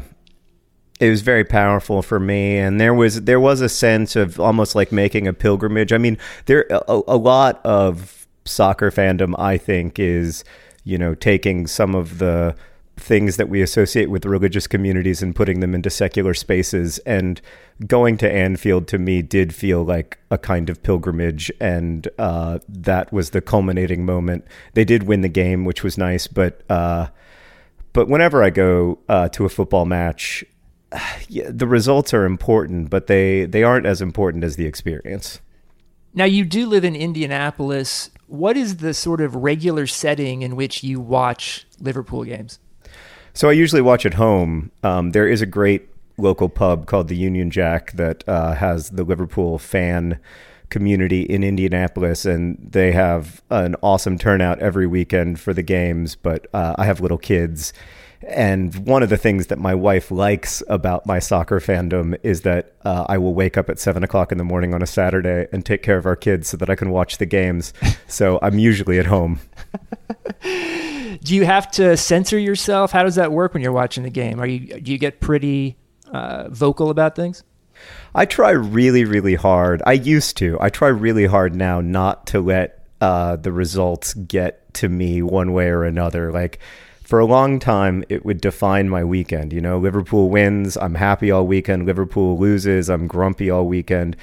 it 1.00 1.10
was 1.10 1.22
very 1.22 1.44
powerful 1.44 2.02
for 2.02 2.20
me 2.20 2.56
and 2.56 2.80
there 2.80 2.94
was 2.94 3.22
there 3.22 3.40
was 3.40 3.60
a 3.60 3.68
sense 3.68 4.16
of 4.16 4.38
almost 4.38 4.74
like 4.74 4.92
making 4.92 5.26
a 5.26 5.32
pilgrimage. 5.32 5.92
I 5.92 5.98
mean 5.98 6.18
there 6.46 6.66
a, 6.70 7.02
a 7.08 7.16
lot 7.16 7.64
of 7.64 8.24
soccer 8.44 8.90
fandom 8.90 9.34
i 9.38 9.56
think 9.56 9.98
is 9.98 10.44
you 10.84 10.98
know 10.98 11.14
taking 11.14 11.66
some 11.66 11.94
of 11.94 12.18
the 12.18 12.54
things 12.96 13.36
that 13.36 13.48
we 13.48 13.60
associate 13.60 14.08
with 14.08 14.24
religious 14.24 14.66
communities 14.66 15.20
and 15.22 15.34
putting 15.34 15.60
them 15.60 15.74
into 15.74 15.90
secular 15.90 16.32
spaces 16.32 16.98
and 17.00 17.40
going 17.88 18.16
to 18.16 18.30
anfield 18.30 18.86
to 18.86 18.98
me 18.98 19.20
did 19.20 19.52
feel 19.52 19.82
like 19.82 20.18
a 20.30 20.38
kind 20.38 20.70
of 20.70 20.80
pilgrimage 20.82 21.50
and 21.60 22.06
uh, 22.18 22.58
that 22.68 23.12
was 23.12 23.30
the 23.30 23.40
culminating 23.40 24.06
moment. 24.06 24.44
They 24.74 24.84
did 24.84 25.02
win 25.02 25.22
the 25.22 25.28
game 25.28 25.64
which 25.64 25.82
was 25.82 25.98
nice 25.98 26.28
but 26.28 26.62
uh, 26.70 27.08
but 27.92 28.08
whenever 28.08 28.44
i 28.44 28.50
go 28.50 28.98
uh, 29.08 29.28
to 29.30 29.44
a 29.44 29.48
football 29.48 29.86
match 29.86 30.44
yeah, 31.28 31.50
the 31.50 31.66
results 31.66 32.14
are 32.14 32.24
important, 32.24 32.90
but 32.90 33.06
they, 33.06 33.44
they 33.44 33.62
aren't 33.62 33.86
as 33.86 34.00
important 34.00 34.44
as 34.44 34.56
the 34.56 34.66
experience. 34.66 35.40
Now, 36.12 36.24
you 36.24 36.44
do 36.44 36.66
live 36.66 36.84
in 36.84 36.94
Indianapolis. 36.94 38.10
What 38.28 38.56
is 38.56 38.76
the 38.76 38.94
sort 38.94 39.20
of 39.20 39.34
regular 39.34 39.86
setting 39.86 40.42
in 40.42 40.54
which 40.56 40.84
you 40.84 41.00
watch 41.00 41.66
Liverpool 41.80 42.24
games? 42.24 42.60
So 43.32 43.48
I 43.48 43.52
usually 43.52 43.82
watch 43.82 44.06
at 44.06 44.14
home. 44.14 44.70
Um, 44.84 45.10
there 45.10 45.26
is 45.26 45.42
a 45.42 45.46
great 45.46 45.88
local 46.16 46.48
pub 46.48 46.86
called 46.86 47.08
the 47.08 47.16
Union 47.16 47.50
Jack 47.50 47.92
that 47.92 48.22
uh, 48.28 48.54
has 48.54 48.90
the 48.90 49.02
Liverpool 49.02 49.58
fan 49.58 50.20
community 50.70 51.22
in 51.22 51.42
Indianapolis, 51.42 52.24
and 52.24 52.58
they 52.60 52.92
have 52.92 53.42
an 53.50 53.74
awesome 53.82 54.18
turnout 54.18 54.60
every 54.60 54.86
weekend 54.86 55.40
for 55.40 55.52
the 55.52 55.62
games. 55.62 56.14
But 56.14 56.46
uh, 56.54 56.76
I 56.78 56.84
have 56.84 57.00
little 57.00 57.18
kids 57.18 57.72
and 58.28 58.74
one 58.86 59.02
of 59.02 59.08
the 59.08 59.16
things 59.16 59.48
that 59.48 59.58
my 59.58 59.74
wife 59.74 60.10
likes 60.10 60.62
about 60.68 61.06
my 61.06 61.18
soccer 61.18 61.60
fandom 61.60 62.16
is 62.22 62.42
that 62.42 62.72
uh, 62.84 63.06
I 63.08 63.18
will 63.18 63.34
wake 63.34 63.56
up 63.56 63.68
at 63.68 63.78
seven 63.78 64.02
o'clock 64.02 64.32
in 64.32 64.38
the 64.38 64.44
morning 64.44 64.74
on 64.74 64.82
a 64.82 64.86
Saturday 64.86 65.46
and 65.52 65.64
take 65.64 65.82
care 65.82 65.96
of 65.96 66.06
our 66.06 66.16
kids 66.16 66.48
so 66.48 66.56
that 66.56 66.70
I 66.70 66.74
can 66.74 66.90
watch 66.90 67.18
the 67.18 67.26
games. 67.26 67.72
so 68.08 68.38
I'm 68.42 68.58
usually 68.58 68.98
at 68.98 69.06
home. 69.06 69.40
do 70.42 71.34
you 71.34 71.44
have 71.44 71.70
to 71.72 71.96
censor 71.96 72.38
yourself? 72.38 72.92
How 72.92 73.02
does 73.02 73.14
that 73.16 73.32
work 73.32 73.54
when 73.54 73.62
you're 73.62 73.72
watching 73.72 74.02
the 74.02 74.10
game? 74.10 74.40
Are 74.40 74.46
you 74.46 74.80
do 74.80 74.92
you 74.92 74.98
get 74.98 75.20
pretty 75.20 75.76
uh, 76.12 76.48
vocal 76.48 76.90
about 76.90 77.16
things? 77.16 77.42
I 78.14 78.26
try 78.26 78.50
really, 78.50 79.04
really 79.04 79.34
hard. 79.34 79.82
I 79.84 79.92
used 79.92 80.36
to. 80.38 80.56
I 80.60 80.70
try 80.70 80.88
really 80.88 81.26
hard 81.26 81.54
now 81.54 81.80
not 81.80 82.26
to 82.28 82.40
let 82.40 82.86
uh, 83.00 83.36
the 83.36 83.52
results 83.52 84.14
get 84.14 84.72
to 84.74 84.88
me 84.88 85.22
one 85.22 85.52
way 85.52 85.68
or 85.68 85.84
another. 85.84 86.32
Like 86.32 86.60
for 87.04 87.18
a 87.18 87.26
long 87.26 87.58
time, 87.58 88.02
it 88.08 88.24
would 88.24 88.40
define 88.40 88.88
my 88.88 89.04
weekend. 89.04 89.52
You 89.52 89.60
know, 89.60 89.78
Liverpool 89.78 90.30
wins, 90.30 90.76
I'm 90.76 90.94
happy 90.94 91.30
all 91.30 91.46
weekend. 91.46 91.86
Liverpool 91.86 92.38
loses, 92.38 92.88
I'm 92.88 93.06
grumpy 93.06 93.50
all 93.50 93.66
weekend. 93.66 94.16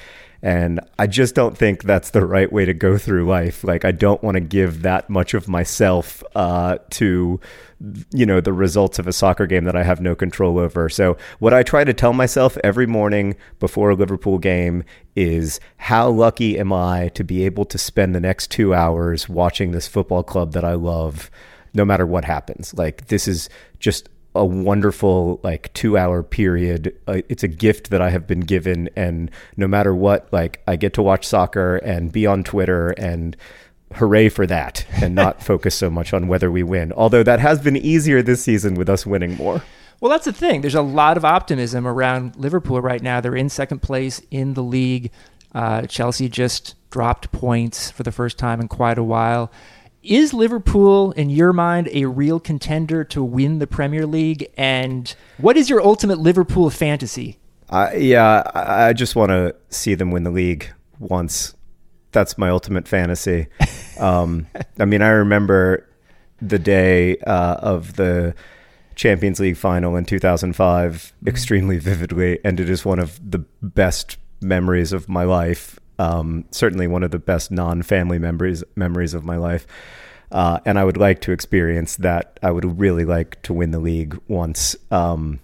And 0.44 0.80
I 0.98 1.06
just 1.06 1.36
don't 1.36 1.56
think 1.56 1.84
that's 1.84 2.10
the 2.10 2.26
right 2.26 2.52
way 2.52 2.64
to 2.64 2.74
go 2.74 2.98
through 2.98 3.28
life. 3.28 3.62
Like, 3.62 3.84
I 3.84 3.92
don't 3.92 4.20
want 4.24 4.34
to 4.34 4.40
give 4.40 4.82
that 4.82 5.08
much 5.08 5.34
of 5.34 5.48
myself 5.48 6.24
uh, 6.34 6.78
to, 6.90 7.38
you 8.12 8.26
know, 8.26 8.40
the 8.40 8.52
results 8.52 8.98
of 8.98 9.06
a 9.06 9.12
soccer 9.12 9.46
game 9.46 9.62
that 9.64 9.76
I 9.76 9.84
have 9.84 10.00
no 10.00 10.16
control 10.16 10.58
over. 10.58 10.88
So, 10.88 11.16
what 11.38 11.54
I 11.54 11.62
try 11.62 11.84
to 11.84 11.94
tell 11.94 12.12
myself 12.12 12.58
every 12.64 12.88
morning 12.88 13.36
before 13.60 13.90
a 13.90 13.94
Liverpool 13.94 14.38
game 14.38 14.82
is 15.14 15.60
how 15.76 16.10
lucky 16.10 16.58
am 16.58 16.72
I 16.72 17.10
to 17.10 17.22
be 17.22 17.44
able 17.44 17.64
to 17.66 17.78
spend 17.78 18.12
the 18.12 18.20
next 18.20 18.50
two 18.50 18.74
hours 18.74 19.28
watching 19.28 19.70
this 19.70 19.86
football 19.86 20.24
club 20.24 20.54
that 20.54 20.64
I 20.64 20.74
love 20.74 21.30
no 21.74 21.84
matter 21.84 22.06
what 22.06 22.24
happens. 22.24 22.74
Like 22.74 23.06
this 23.08 23.28
is 23.28 23.48
just 23.78 24.08
a 24.34 24.44
wonderful 24.44 25.40
like 25.42 25.72
2 25.74 25.98
hour 25.98 26.22
period. 26.22 26.96
Uh, 27.06 27.20
it's 27.28 27.42
a 27.42 27.48
gift 27.48 27.90
that 27.90 28.00
I 28.00 28.10
have 28.10 28.26
been 28.26 28.40
given 28.40 28.88
and 28.96 29.30
no 29.56 29.68
matter 29.68 29.94
what 29.94 30.32
like 30.32 30.62
I 30.66 30.76
get 30.76 30.94
to 30.94 31.02
watch 31.02 31.26
soccer 31.26 31.76
and 31.76 32.10
be 32.10 32.26
on 32.26 32.42
Twitter 32.44 32.90
and 32.90 33.36
hooray 33.94 34.28
for 34.30 34.46
that 34.46 34.86
and 35.02 35.14
not 35.16 35.42
focus 35.42 35.74
so 35.74 35.90
much 35.90 36.14
on 36.14 36.28
whether 36.28 36.50
we 36.50 36.62
win. 36.62 36.92
Although 36.92 37.22
that 37.22 37.40
has 37.40 37.60
been 37.60 37.76
easier 37.76 38.22
this 38.22 38.42
season 38.42 38.74
with 38.74 38.88
us 38.88 39.04
winning 39.04 39.36
more. 39.36 39.62
Well, 40.00 40.10
that's 40.10 40.24
the 40.24 40.32
thing. 40.32 40.62
There's 40.62 40.74
a 40.74 40.82
lot 40.82 41.16
of 41.16 41.24
optimism 41.24 41.86
around 41.86 42.34
Liverpool 42.34 42.80
right 42.80 43.00
now. 43.00 43.20
They're 43.20 43.36
in 43.36 43.48
second 43.48 43.82
place 43.82 44.20
in 44.32 44.54
the 44.54 44.62
league. 44.62 45.12
Uh, 45.54 45.82
Chelsea 45.82 46.28
just 46.28 46.74
dropped 46.90 47.30
points 47.30 47.90
for 47.90 48.02
the 48.02 48.10
first 48.10 48.36
time 48.36 48.60
in 48.60 48.66
quite 48.66 48.98
a 48.98 49.04
while. 49.04 49.52
Is 50.02 50.34
Liverpool, 50.34 51.12
in 51.12 51.30
your 51.30 51.52
mind, 51.52 51.88
a 51.92 52.06
real 52.06 52.40
contender 52.40 53.04
to 53.04 53.22
win 53.22 53.60
the 53.60 53.68
Premier 53.68 54.04
League? 54.04 54.50
And 54.56 55.14
what 55.38 55.56
is 55.56 55.70
your 55.70 55.80
ultimate 55.80 56.18
Liverpool 56.18 56.70
fantasy? 56.70 57.38
Uh, 57.68 57.90
yeah, 57.96 58.42
I, 58.52 58.92
just 58.92 59.14
want 59.14 59.30
to 59.30 59.54
see 59.70 59.94
them 59.94 60.10
win 60.10 60.24
the 60.24 60.30
league 60.30 60.68
once. 60.98 61.54
That's 62.10 62.36
my 62.36 62.50
ultimate 62.50 62.88
fantasy. 62.88 63.46
Um, 64.00 64.46
I 64.80 64.86
mean, 64.86 65.02
I 65.02 65.08
remember 65.08 65.86
the 66.40 66.58
day 66.58 67.18
uh, 67.18 67.56
of 67.56 67.94
the 67.96 68.34
Champions 68.96 69.38
League 69.38 69.58
final 69.58 69.96
in 69.96 70.06
2005 70.06 70.92
mm-hmm. 70.92 71.28
extremely 71.28 71.78
vividly, 71.78 72.38
and 72.42 72.58
it 72.58 72.70
is 72.70 72.86
one 72.86 72.98
of 72.98 73.20
the 73.30 73.44
best 73.60 74.16
memories 74.40 74.94
of 74.94 75.10
my 75.10 75.24
life. 75.24 75.78
Um, 76.02 76.44
certainly 76.50 76.86
one 76.86 77.02
of 77.04 77.10
the 77.10 77.18
best 77.18 77.50
non-family 77.50 78.18
memories 78.18 78.64
memories 78.74 79.14
of 79.14 79.24
my 79.24 79.36
life. 79.36 79.66
Uh, 80.32 80.58
and 80.64 80.78
I 80.78 80.84
would 80.84 80.96
like 80.96 81.20
to 81.22 81.32
experience 81.32 81.96
that. 81.96 82.40
I 82.42 82.50
would 82.50 82.80
really 82.80 83.04
like 83.04 83.40
to 83.42 83.52
win 83.52 83.70
the 83.70 83.78
league 83.78 84.18
once 84.28 84.74
um, 84.90 85.40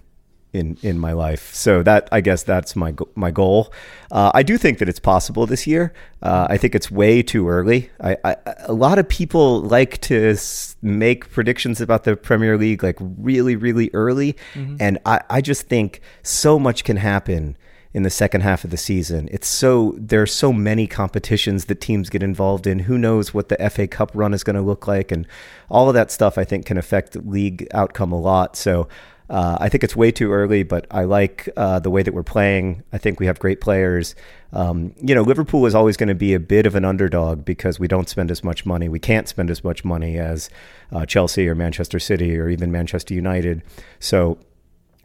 in 0.51 0.77
in 0.81 0.97
my 0.97 1.13
life. 1.13 1.53
So 1.53 1.83
that 1.83 2.09
I 2.11 2.21
guess 2.21 2.43
that's 2.43 2.75
my 2.75 2.93
my 3.15 3.31
goal. 3.31 3.71
Uh, 4.11 4.31
I 4.33 4.43
do 4.43 4.57
think 4.57 4.79
that 4.79 4.89
it's 4.89 4.99
possible 4.99 5.45
this 5.45 5.67
year. 5.67 5.93
Uh, 6.21 6.47
I 6.49 6.57
think 6.57 6.75
it's 6.75 6.89
way 6.91 7.21
too 7.21 7.47
early. 7.47 7.91
I, 8.01 8.17
I, 8.23 8.35
a 8.65 8.73
lot 8.73 8.97
of 8.99 9.07
people 9.07 9.61
like 9.61 10.01
to 10.01 10.35
make 10.81 11.29
predictions 11.29 11.79
about 11.79 12.03
the 12.03 12.15
Premier 12.17 12.57
League 12.57 12.83
like 12.83 12.97
really 12.99 13.55
really 13.55 13.91
early, 13.93 14.35
mm-hmm. 14.53 14.77
and 14.79 14.97
I, 15.05 15.21
I 15.29 15.41
just 15.41 15.69
think 15.69 16.01
so 16.23 16.59
much 16.59 16.83
can 16.83 16.97
happen 16.97 17.55
in 17.93 18.03
the 18.03 18.09
second 18.09 18.41
half 18.41 18.63
of 18.63 18.69
the 18.69 18.77
season. 18.77 19.27
It's 19.31 19.47
so 19.47 19.95
there 19.97 20.21
are 20.21 20.27
so 20.27 20.53
many 20.53 20.85
competitions 20.85 21.65
that 21.65 21.81
teams 21.81 22.09
get 22.09 22.21
involved 22.21 22.67
in. 22.67 22.79
Who 22.79 22.97
knows 22.97 23.33
what 23.33 23.49
the 23.49 23.69
FA 23.69 23.87
Cup 23.87 24.11
run 24.13 24.33
is 24.33 24.43
going 24.43 24.55
to 24.55 24.61
look 24.61 24.87
like, 24.87 25.11
and 25.11 25.25
all 25.69 25.87
of 25.87 25.95
that 25.95 26.11
stuff 26.11 26.37
I 26.37 26.43
think 26.43 26.65
can 26.65 26.77
affect 26.77 27.15
league 27.15 27.67
outcome 27.73 28.11
a 28.11 28.19
lot. 28.19 28.55
So. 28.55 28.87
Uh, 29.31 29.59
I 29.61 29.69
think 29.69 29.83
it's 29.83 29.95
way 29.95 30.09
too 30.11 30.31
early, 30.31 30.63
but 30.63 30.87
I 30.89 31.03
like 31.03 31.47
uh, 31.55 31.77
the 31.77 31.91
way 31.91 32.01
that 32.01 32.15
we're 32.15 32.23
playing. 32.23 32.81
I 32.91 32.97
think 32.97 33.19
we 33.19 33.27
have 33.27 33.37
great 33.37 33.61
players. 33.61 34.15
Um, 34.53 34.95
you 34.99 35.13
know, 35.13 35.21
Liverpool 35.21 35.67
is 35.67 35.75
always 35.75 35.97
going 35.97 36.09
to 36.09 36.15
be 36.15 36.33
a 36.33 36.39
bit 36.39 36.65
of 36.65 36.73
an 36.73 36.83
underdog 36.83 37.45
because 37.45 37.79
we 37.79 37.87
don't 37.87 38.09
spend 38.09 38.31
as 38.31 38.43
much 38.43 38.65
money. 38.65 38.89
We 38.89 38.97
can't 38.97 39.29
spend 39.29 39.51
as 39.51 39.63
much 39.63 39.85
money 39.85 40.17
as 40.17 40.49
uh, 40.91 41.05
Chelsea 41.05 41.47
or 41.47 41.53
Manchester 41.53 41.99
City 41.99 42.39
or 42.39 42.49
even 42.49 42.71
Manchester 42.71 43.13
United. 43.13 43.61
So 43.99 44.39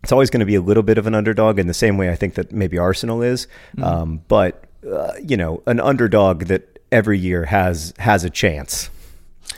it's 0.04 0.12
always 0.12 0.28
going 0.28 0.40
to 0.40 0.46
be 0.46 0.54
a 0.54 0.60
little 0.60 0.82
bit 0.82 0.98
of 0.98 1.06
an 1.06 1.14
underdog 1.14 1.58
in 1.58 1.66
the 1.66 1.74
same 1.74 1.96
way 1.96 2.10
I 2.10 2.14
think 2.14 2.34
that 2.34 2.52
maybe 2.52 2.76
Arsenal 2.78 3.22
is. 3.22 3.46
Mm-hmm. 3.76 3.84
Um, 3.84 4.22
but 4.28 4.64
uh, 4.86 5.12
you 5.22 5.36
know, 5.36 5.62
an 5.66 5.80
underdog 5.80 6.44
that 6.44 6.78
every 6.92 7.18
year 7.18 7.46
has 7.46 7.94
has 7.98 8.22
a 8.22 8.30
chance, 8.30 8.90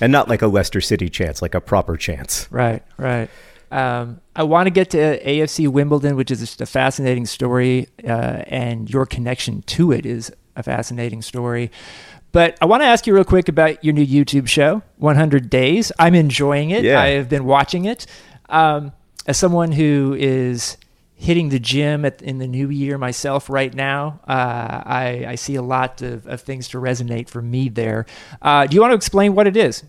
and 0.01 0.13
not 0.13 0.29
like 0.29 0.43
a 0.43 0.47
Leicester 0.47 0.81
City 0.81 1.09
chance, 1.09 1.43
like 1.43 1.55
a 1.55 1.61
proper 1.61 1.97
chance. 1.97 2.47
Right, 2.51 2.85
right. 2.97 3.29
Um, 3.73 4.21
I 4.37 4.45
want 4.45 4.69
to 4.69 4.71
get 4.71 4.91
to 4.91 5.21
AFC 5.25 5.67
Wimbledon, 5.67 6.15
which 6.15 6.31
is 6.31 6.39
just 6.39 6.61
a 6.61 6.67
fascinating 6.67 7.27
story, 7.27 7.89
uh, 8.05 8.45
and 8.47 8.89
your 8.89 9.05
connection 9.05 9.63
to 9.63 9.91
it 9.91 10.07
is 10.07 10.33
a 10.55 10.63
fascinating 10.63 11.23
story. 11.23 11.73
But 12.31 12.57
I 12.61 12.67
want 12.67 12.83
to 12.83 12.87
ask 12.87 13.07
you 13.07 13.15
real 13.15 13.25
quick 13.25 13.49
about 13.49 13.83
your 13.83 13.95
new 13.95 14.07
YouTube 14.07 14.47
show, 14.47 14.83
100 14.99 15.51
Days. 15.51 15.91
I'm 15.99 16.15
enjoying 16.15 16.71
it. 16.71 16.85
Yeah. 16.85 17.01
I 17.01 17.09
have 17.09 17.29
been 17.29 17.47
watching 17.47 17.87
it. 17.87 18.07
Um, 18.49 18.93
as 19.27 19.37
someone 19.37 19.73
who 19.73 20.17
is 20.19 20.77
hitting 21.17 21.49
the 21.49 21.59
gym 21.59 22.05
at, 22.05 22.23
in 22.23 22.39
the 22.39 22.47
new 22.47 22.69
year 22.69 22.99
myself 22.99 23.51
right 23.51 23.75
now, 23.75 24.21
uh, 24.29 24.83
I, 24.85 25.25
I, 25.29 25.35
see 25.35 25.55
a 25.55 25.63
lot 25.63 26.03
of, 26.03 26.27
of, 26.27 26.43
things 26.43 26.69
to 26.69 26.79
resonate 26.79 27.31
for 27.31 27.41
me 27.41 27.71
there. 27.71 28.05
Uh, 28.43 28.67
do 28.67 28.75
you 28.75 28.83
want 28.83 28.91
to 28.91 28.97
explain 28.97 29.35
what 29.35 29.47
it 29.47 29.57
is? 29.57 29.83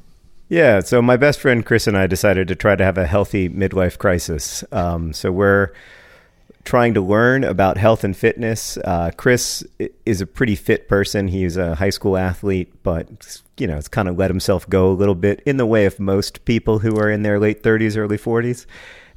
Yeah, 0.48 0.80
so 0.80 1.02
my 1.02 1.18
best 1.18 1.42
friend 1.42 1.66
Chris 1.66 1.86
and 1.86 1.98
I 1.98 2.08
decided 2.08 2.48
to 2.48 2.56
try 2.56 2.78
to 2.78 2.84
have 2.84 2.98
a 2.98 3.06
healthy 3.06 3.50
midlife 3.50 3.98
crisis. 3.98 4.64
Um, 4.72 5.12
so 5.12 5.30
we're 5.30 5.74
trying 6.64 6.94
to 6.94 7.02
learn 7.02 7.44
about 7.44 7.78
health 7.78 8.06
and 8.06 8.16
fitness. 8.16 8.78
Uh, 8.78 9.12
Chris 9.18 9.66
is 10.06 10.22
a 10.22 10.26
pretty 10.26 10.56
fit 10.56 10.88
person. 10.88 11.28
He's 11.28 11.58
a 11.58 11.76
high 11.76 11.90
school 11.90 12.16
athlete, 12.16 12.72
but 12.84 13.42
you 13.58 13.68
know, 13.68 13.78
it's 13.78 13.90
kind 13.90 14.08
of 14.08 14.18
let 14.18 14.30
himself 14.30 14.70
go 14.70 14.90
a 14.90 14.94
little 14.94 15.16
bit 15.16 15.42
in 15.46 15.58
the 15.58 15.66
way 15.66 15.86
of 15.86 16.00
most 16.00 16.46
people 16.46 16.80
who 16.80 16.98
are 16.98 17.10
in 17.10 17.24
their 17.24 17.40
late 17.40 17.62
30s, 17.62 17.98
early 17.98 18.18
40s 18.18 18.66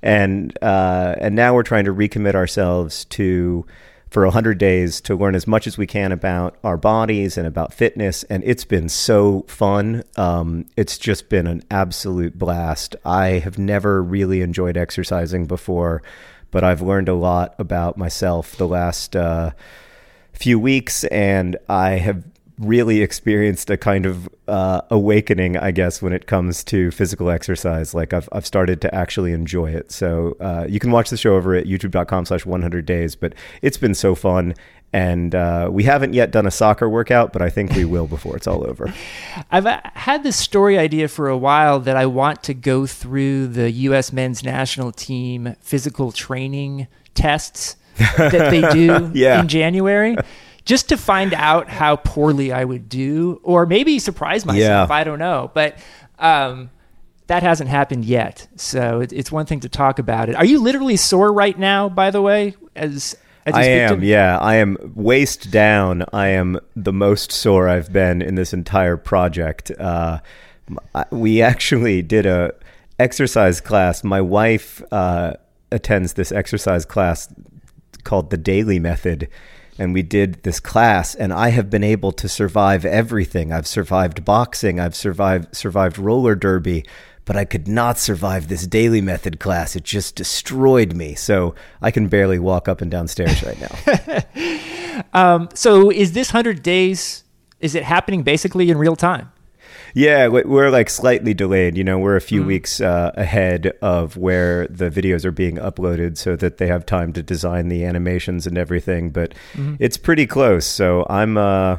and 0.02 0.56
uh, 0.62 1.14
and 1.18 1.34
now 1.34 1.54
we're 1.54 1.62
trying 1.62 1.84
to 1.84 1.94
recommit 1.94 2.34
ourselves 2.34 3.04
to 3.06 3.66
for 4.08 4.24
100 4.24 4.58
days 4.58 5.00
to 5.00 5.14
learn 5.14 5.36
as 5.36 5.46
much 5.46 5.68
as 5.68 5.78
we 5.78 5.86
can 5.86 6.10
about 6.10 6.56
our 6.64 6.76
bodies 6.76 7.38
and 7.38 7.46
about 7.46 7.72
fitness. 7.72 8.24
And 8.24 8.42
it's 8.44 8.64
been 8.64 8.88
so 8.88 9.44
fun. 9.46 10.02
Um, 10.16 10.66
it's 10.76 10.98
just 10.98 11.28
been 11.28 11.46
an 11.46 11.62
absolute 11.70 12.36
blast. 12.36 12.96
I 13.04 13.38
have 13.38 13.56
never 13.56 14.02
really 14.02 14.40
enjoyed 14.40 14.76
exercising 14.76 15.46
before 15.46 16.02
but 16.50 16.64
I've 16.64 16.82
learned 16.82 17.08
a 17.08 17.14
lot 17.14 17.54
about 17.58 17.96
myself 17.96 18.56
the 18.56 18.66
last 18.66 19.14
uh, 19.14 19.52
few 20.32 20.58
weeks, 20.58 21.04
and 21.04 21.56
I 21.68 21.90
have 21.90 22.24
really 22.60 23.00
experienced 23.02 23.70
a 23.70 23.76
kind 23.76 24.04
of 24.06 24.28
uh, 24.46 24.82
awakening, 24.90 25.56
I 25.56 25.70
guess, 25.70 26.02
when 26.02 26.12
it 26.12 26.26
comes 26.26 26.62
to 26.64 26.90
physical 26.90 27.30
exercise. 27.30 27.94
Like 27.94 28.12
I've, 28.12 28.28
I've 28.32 28.46
started 28.46 28.80
to 28.82 28.94
actually 28.94 29.32
enjoy 29.32 29.70
it. 29.70 29.90
So 29.90 30.36
uh, 30.40 30.66
you 30.68 30.78
can 30.78 30.90
watch 30.90 31.10
the 31.10 31.16
show 31.16 31.34
over 31.36 31.54
at 31.54 31.66
youtube.com 31.66 32.26
slash 32.26 32.44
100 32.44 32.84
days, 32.86 33.16
but 33.16 33.34
it's 33.62 33.78
been 33.78 33.94
so 33.94 34.14
fun. 34.14 34.54
And 34.92 35.34
uh, 35.36 35.68
we 35.70 35.84
haven't 35.84 36.14
yet 36.14 36.32
done 36.32 36.46
a 36.46 36.50
soccer 36.50 36.88
workout, 36.88 37.32
but 37.32 37.42
I 37.42 37.48
think 37.48 37.72
we 37.72 37.84
will 37.84 38.08
before 38.08 38.36
it's 38.36 38.46
all 38.48 38.66
over. 38.68 38.92
I've 39.50 39.64
uh, 39.66 39.80
had 39.94 40.24
this 40.24 40.36
story 40.36 40.76
idea 40.78 41.06
for 41.08 41.28
a 41.28 41.38
while 41.38 41.78
that 41.80 41.96
I 41.96 42.06
want 42.06 42.42
to 42.44 42.54
go 42.54 42.86
through 42.86 43.46
the 43.48 43.70
U.S. 43.70 44.12
men's 44.12 44.42
national 44.42 44.90
team 44.92 45.54
physical 45.60 46.10
training 46.10 46.88
tests 47.14 47.76
that 48.16 48.50
they 48.50 48.62
do 48.72 49.10
Yeah. 49.14 49.40
in 49.40 49.48
January. 49.48 50.16
Just 50.70 50.88
to 50.90 50.96
find 50.96 51.34
out 51.34 51.68
how 51.68 51.96
poorly 51.96 52.52
I 52.52 52.64
would 52.64 52.88
do, 52.88 53.40
or 53.42 53.66
maybe 53.66 53.98
surprise 53.98 54.46
myself. 54.46 54.88
Yeah. 54.88 54.94
I 54.94 55.02
don't 55.02 55.18
know, 55.18 55.50
but 55.52 55.76
um, 56.20 56.70
that 57.26 57.42
hasn't 57.42 57.70
happened 57.70 58.04
yet. 58.04 58.46
So 58.54 59.00
it, 59.00 59.12
it's 59.12 59.32
one 59.32 59.46
thing 59.46 59.58
to 59.60 59.68
talk 59.68 59.98
about 59.98 60.28
it. 60.28 60.36
Are 60.36 60.44
you 60.44 60.60
literally 60.60 60.96
sore 60.96 61.32
right 61.32 61.58
now? 61.58 61.88
By 61.88 62.12
the 62.12 62.22
way, 62.22 62.54
as, 62.76 63.16
as 63.46 63.54
you 63.54 63.60
I 63.60 63.64
speak 63.64 63.98
am, 63.98 64.04
yeah. 64.04 64.38
I 64.38 64.54
am 64.62 64.76
waist 64.94 65.50
down. 65.50 66.04
I 66.12 66.28
am 66.28 66.60
the 66.76 66.92
most 66.92 67.32
sore 67.32 67.68
I've 67.68 67.92
been 67.92 68.22
in 68.22 68.36
this 68.36 68.52
entire 68.52 68.96
project. 68.96 69.72
Uh, 69.72 70.20
we 71.10 71.42
actually 71.42 72.00
did 72.02 72.26
a 72.26 72.52
exercise 73.00 73.60
class. 73.60 74.04
My 74.04 74.20
wife 74.20 74.82
uh, 74.92 75.32
attends 75.72 76.12
this 76.12 76.30
exercise 76.30 76.84
class 76.84 77.28
called 78.04 78.30
the 78.30 78.38
Dailey 78.38 78.80
Method. 78.80 79.28
And 79.78 79.94
we 79.94 80.02
did 80.02 80.42
this 80.42 80.60
class, 80.60 81.14
and 81.14 81.32
I 81.32 81.48
have 81.50 81.70
been 81.70 81.84
able 81.84 82.12
to 82.12 82.28
survive 82.28 82.84
everything. 82.84 83.52
I've 83.52 83.66
survived 83.66 84.24
boxing, 84.24 84.78
I've 84.78 84.94
survived 84.94 85.56
survived 85.56 85.98
roller 85.98 86.34
derby, 86.34 86.84
but 87.24 87.36
I 87.36 87.44
could 87.44 87.66
not 87.66 87.98
survive 87.98 88.48
this 88.48 88.66
Dailey 88.66 89.02
method 89.02 89.40
class. 89.40 89.76
It 89.76 89.84
just 89.84 90.16
destroyed 90.16 90.94
me. 90.94 91.14
So 91.14 91.54
I 91.80 91.90
can 91.90 92.08
barely 92.08 92.38
walk 92.38 92.68
up 92.68 92.80
and 92.80 92.90
downstairs 92.90 93.42
right 93.42 93.60
now. 93.60 94.56
Um, 95.14 95.48
so 95.54 95.90
is 95.90 96.12
this 96.12 96.30
hundred 96.30 96.62
days? 96.62 97.24
Is 97.58 97.74
it 97.74 97.84
happening 97.84 98.22
basically 98.22 98.70
in 98.70 98.78
real 98.78 98.96
time? 98.96 99.32
Yeah, 99.94 100.28
we- 100.28 100.42
we're 100.44 100.70
like 100.70 100.88
slightly 100.90 101.34
delayed. 101.34 101.76
You 101.76 101.84
know, 101.84 101.98
we're 101.98 102.16
a 102.16 102.20
few 102.20 102.42
weeks 102.44 102.80
uh, 102.80 103.12
ahead 103.16 103.72
of 103.82 104.16
where 104.16 104.66
the 104.68 104.90
videos 104.90 105.24
are 105.24 105.32
being 105.32 105.56
uploaded 105.56 106.16
so 106.16 106.36
that 106.36 106.58
they 106.58 106.66
have 106.68 106.86
time 106.86 107.12
to 107.14 107.22
design 107.22 107.68
the 107.68 107.84
animations 107.84 108.46
and 108.46 108.56
everything. 108.56 109.10
But 109.10 109.34
it's 109.78 109.96
pretty 109.96 110.26
close. 110.26 110.66
So 110.66 111.06
I'm 111.10 111.36
uh, 111.36 111.78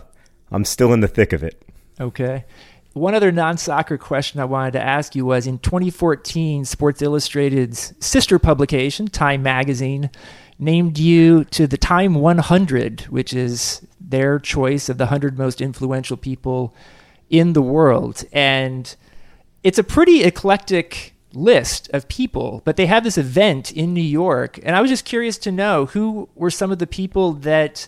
I'm 0.52 0.66
still 0.66 0.92
in 0.94 1.00
the 1.00 1.08
thick 1.08 1.34
of 1.34 1.44
it. 1.44 1.62
Okay. 2.00 2.46
One 2.94 3.14
other 3.16 3.32
non 3.32 3.58
soccer 3.58 3.98
question 3.98 4.42
I 4.42 4.46
wanted 4.46 4.72
to 4.72 4.82
ask 4.82 5.16
you 5.16 5.26
was 5.26 5.48
in 5.48 5.60
2014, 5.60 6.66
Sports 6.66 7.02
Illustrated's 7.02 7.94
sister 8.00 8.38
publication, 8.38 9.08
Time 9.08 9.42
Magazine, 9.42 10.10
named 10.60 10.98
you 11.00 11.46
to 11.46 11.68
the 11.68 11.78
Time 11.78 12.16
100, 12.16 13.02
which 13.04 13.34
is 13.34 13.82
their 14.02 14.40
choice 14.40 14.90
of 14.90 14.98
the 14.98 15.06
100 15.06 15.38
most 15.38 15.62
influential 15.62 16.18
people 16.18 16.76
in 17.32 17.54
the 17.54 17.62
world. 17.62 18.24
And 18.32 18.96
it's 19.64 19.80
a 19.80 19.84
pretty 19.84 20.24
eclectic 20.24 21.16
list 21.34 21.90
of 21.94 22.08
people, 22.08 22.62
but 22.66 22.76
they 22.76 22.86
have 22.86 23.04
this 23.04 23.18
event 23.18 23.72
in 23.72 23.94
New 23.94 24.02
York. 24.02 24.60
And 24.62 24.76
I 24.76 24.82
was 24.82 24.92
just 24.92 25.06
curious 25.06 25.38
to 25.40 25.52
know 25.52 25.88
who 25.88 26.30
were 26.36 26.52
some 26.52 26.72
of 26.72 26.78
the 26.78 26.86
people 26.86 27.34
that 27.34 27.88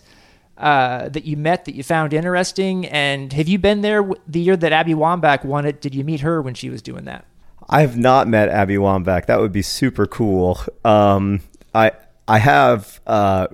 uh, 0.56 1.08
that 1.08 1.24
you 1.24 1.36
met 1.36 1.64
that 1.64 1.74
you 1.74 1.82
found 1.82 2.12
interesting? 2.12 2.86
And 2.86 3.32
have 3.32 3.48
you 3.48 3.58
been 3.58 3.80
there 3.80 4.08
the 4.26 4.40
year 4.40 4.56
that 4.56 4.72
Abby 4.72 4.94
Wambach 4.94 5.44
won 5.44 5.66
it? 5.66 5.80
Did 5.80 5.94
you 5.94 6.04
meet 6.04 6.20
her 6.20 6.40
when 6.40 6.54
she 6.54 6.70
was 6.70 6.80
doing 6.80 7.04
that? 7.06 7.24
I 7.68 7.80
have 7.80 7.96
not 7.96 8.28
met 8.28 8.48
Abby 8.48 8.76
Wambach. 8.76 9.26
That 9.26 9.40
would 9.40 9.52
be 9.52 9.62
super 9.62 10.06
cool. 10.06 10.60
Um, 10.84 11.40
I 11.74 11.92
I 12.28 12.38
have 12.38 13.00
uh, 13.06 13.48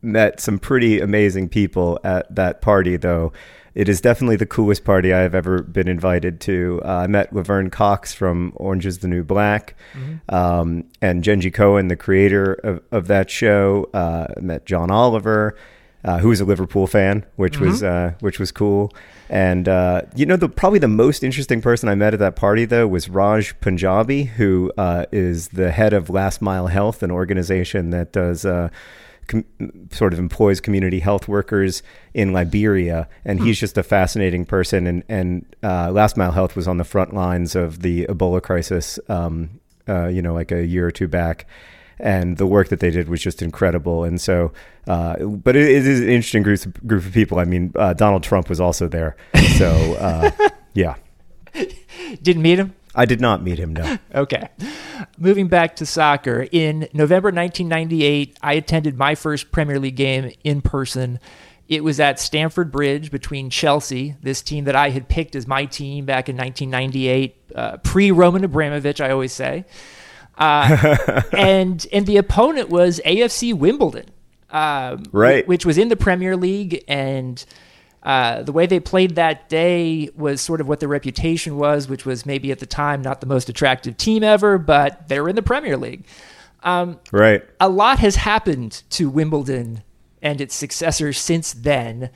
met 0.00 0.40
some 0.40 0.58
pretty 0.58 1.00
amazing 1.00 1.48
people 1.48 2.00
at 2.02 2.34
that 2.34 2.62
party, 2.62 2.96
though. 2.96 3.32
It 3.74 3.88
is 3.88 4.00
definitely 4.00 4.36
the 4.36 4.46
coolest 4.46 4.84
party 4.84 5.12
I 5.12 5.20
have 5.20 5.34
ever 5.34 5.62
been 5.62 5.88
invited 5.88 6.40
to. 6.42 6.80
Uh, 6.84 6.88
I 6.88 7.06
met 7.06 7.32
Laverne 7.32 7.70
Cox 7.70 8.12
from 8.12 8.52
Orange 8.56 8.86
is 8.86 8.98
the 8.98 9.08
New 9.08 9.22
Black, 9.22 9.74
um, 10.28 10.84
and 11.00 11.22
Jenji 11.22 11.52
Kohan, 11.52 11.88
the 11.88 11.96
creator 11.96 12.54
of, 12.54 12.82
of 12.90 13.06
that 13.08 13.30
show. 13.30 13.88
Uh, 13.94 14.26
met 14.40 14.66
John 14.66 14.90
Oliver, 14.90 15.56
uh, 16.04 16.18
who 16.18 16.28
was 16.28 16.40
a 16.40 16.44
Liverpool 16.44 16.86
fan, 16.86 17.24
which 17.36 17.58
was 17.58 17.82
uh, 17.82 18.12
which 18.20 18.38
was 18.38 18.52
cool. 18.52 18.92
And 19.30 19.68
uh, 19.68 20.02
you 20.14 20.26
know, 20.26 20.36
the 20.36 20.48
probably 20.48 20.78
the 20.78 20.88
most 20.88 21.22
interesting 21.22 21.60
person 21.60 21.88
I 21.88 21.94
met 21.94 22.14
at 22.14 22.20
that 22.20 22.36
party 22.36 22.64
though 22.64 22.86
was 22.86 23.08
Raj 23.08 23.58
Panjabi, 23.60 24.28
who 24.28 24.72
uh, 24.78 25.06
is 25.12 25.48
the 25.48 25.70
head 25.70 25.92
of 25.92 26.08
Last 26.08 26.40
Mile 26.40 26.68
Health, 26.68 27.02
an 27.02 27.10
organization 27.10 27.90
that 27.90 28.12
does. 28.12 28.46
Com- 29.28 29.44
sort 29.92 30.12
of 30.12 30.18
employs 30.18 30.60
community 30.60 31.00
health 31.00 31.28
workers 31.28 31.82
in 32.14 32.32
Liberia, 32.32 33.08
and 33.24 33.40
he's 33.40 33.60
just 33.60 33.76
a 33.78 33.82
fascinating 33.82 34.44
person. 34.46 34.86
And 34.86 35.04
and 35.08 35.44
uh, 35.62 35.92
Last 35.92 36.16
Mile 36.16 36.32
Health 36.32 36.56
was 36.56 36.66
on 36.66 36.78
the 36.78 36.84
front 36.84 37.14
lines 37.14 37.54
of 37.54 37.82
the 37.82 38.06
Ebola 38.06 38.42
crisis, 38.42 38.98
um, 39.08 39.60
uh, 39.86 40.06
you 40.08 40.22
know, 40.22 40.32
like 40.34 40.50
a 40.50 40.64
year 40.66 40.86
or 40.86 40.90
two 40.90 41.08
back. 41.08 41.46
And 42.00 42.36
the 42.36 42.46
work 42.46 42.68
that 42.68 42.80
they 42.80 42.90
did 42.90 43.08
was 43.08 43.20
just 43.20 43.42
incredible. 43.42 44.04
And 44.04 44.20
so, 44.20 44.52
uh, 44.86 45.16
but 45.24 45.56
it, 45.56 45.68
it 45.68 45.86
is 45.86 46.00
an 46.00 46.08
interesting 46.08 46.42
group 46.44 46.60
group 46.86 47.04
of 47.04 47.12
people. 47.12 47.38
I 47.38 47.44
mean, 47.44 47.72
uh, 47.76 47.92
Donald 47.92 48.22
Trump 48.22 48.48
was 48.48 48.60
also 48.60 48.88
there. 48.88 49.16
So, 49.56 49.94
uh, 49.98 50.30
yeah, 50.74 50.94
Didn't 52.22 52.42
meet 52.42 52.58
him? 52.58 52.74
I 52.98 53.04
did 53.06 53.20
not 53.20 53.42
meet 53.42 53.58
him. 53.58 53.72
No. 53.74 53.96
Okay. 54.14 54.48
Moving 55.16 55.48
back 55.48 55.76
to 55.76 55.86
soccer, 55.86 56.46
in 56.50 56.88
November 56.92 57.28
1998, 57.28 58.36
I 58.42 58.54
attended 58.54 58.98
my 58.98 59.14
first 59.14 59.52
Premier 59.52 59.78
League 59.78 59.96
game 59.96 60.32
in 60.44 60.60
person. 60.60 61.20
It 61.68 61.84
was 61.84 62.00
at 62.00 62.18
Stamford 62.18 62.72
Bridge 62.72 63.10
between 63.10 63.50
Chelsea, 63.50 64.16
this 64.22 64.42
team 64.42 64.64
that 64.64 64.74
I 64.74 64.90
had 64.90 65.08
picked 65.08 65.36
as 65.36 65.46
my 65.46 65.66
team 65.66 66.04
back 66.06 66.28
in 66.28 66.36
1998, 66.36 67.36
uh, 67.54 67.76
pre 67.78 68.10
Roman 68.10 68.42
Abramovich, 68.44 69.00
I 69.00 69.10
always 69.10 69.32
say. 69.32 69.64
Uh, 70.38 71.20
and 71.32 71.84
and 71.92 72.06
the 72.06 72.16
opponent 72.16 72.68
was 72.68 73.00
AFC 73.04 73.52
Wimbledon, 73.52 74.06
um, 74.50 75.02
Right. 75.10 75.46
which 75.48 75.66
was 75.66 75.76
in 75.78 75.88
the 75.88 75.96
Premier 75.96 76.36
League, 76.36 76.84
and 76.86 77.44
uh, 78.08 78.42
the 78.42 78.52
way 78.52 78.64
they 78.64 78.80
played 78.80 79.16
that 79.16 79.50
day 79.50 80.08
was 80.16 80.40
sort 80.40 80.62
of 80.62 80.66
what 80.66 80.80
their 80.80 80.88
reputation 80.88 81.58
was, 81.58 81.88
which 81.90 82.06
was 82.06 82.24
maybe 82.24 82.50
at 82.50 82.58
the 82.58 82.64
time 82.64 83.02
not 83.02 83.20
the 83.20 83.26
most 83.26 83.50
attractive 83.50 83.98
team 83.98 84.24
ever, 84.24 84.56
but 84.56 85.08
they 85.08 85.20
were 85.20 85.28
in 85.28 85.36
the 85.36 85.42
Premier 85.42 85.76
League. 85.76 86.06
Right. 87.12 87.44
A 87.60 87.68
lot 87.68 87.98
has 87.98 88.16
happened 88.16 88.82
to 88.90 89.10
Wimbledon 89.10 89.82
and 90.22 90.40
its 90.40 90.54
successors 90.54 91.18
since 91.18 91.52
then. 91.52 92.08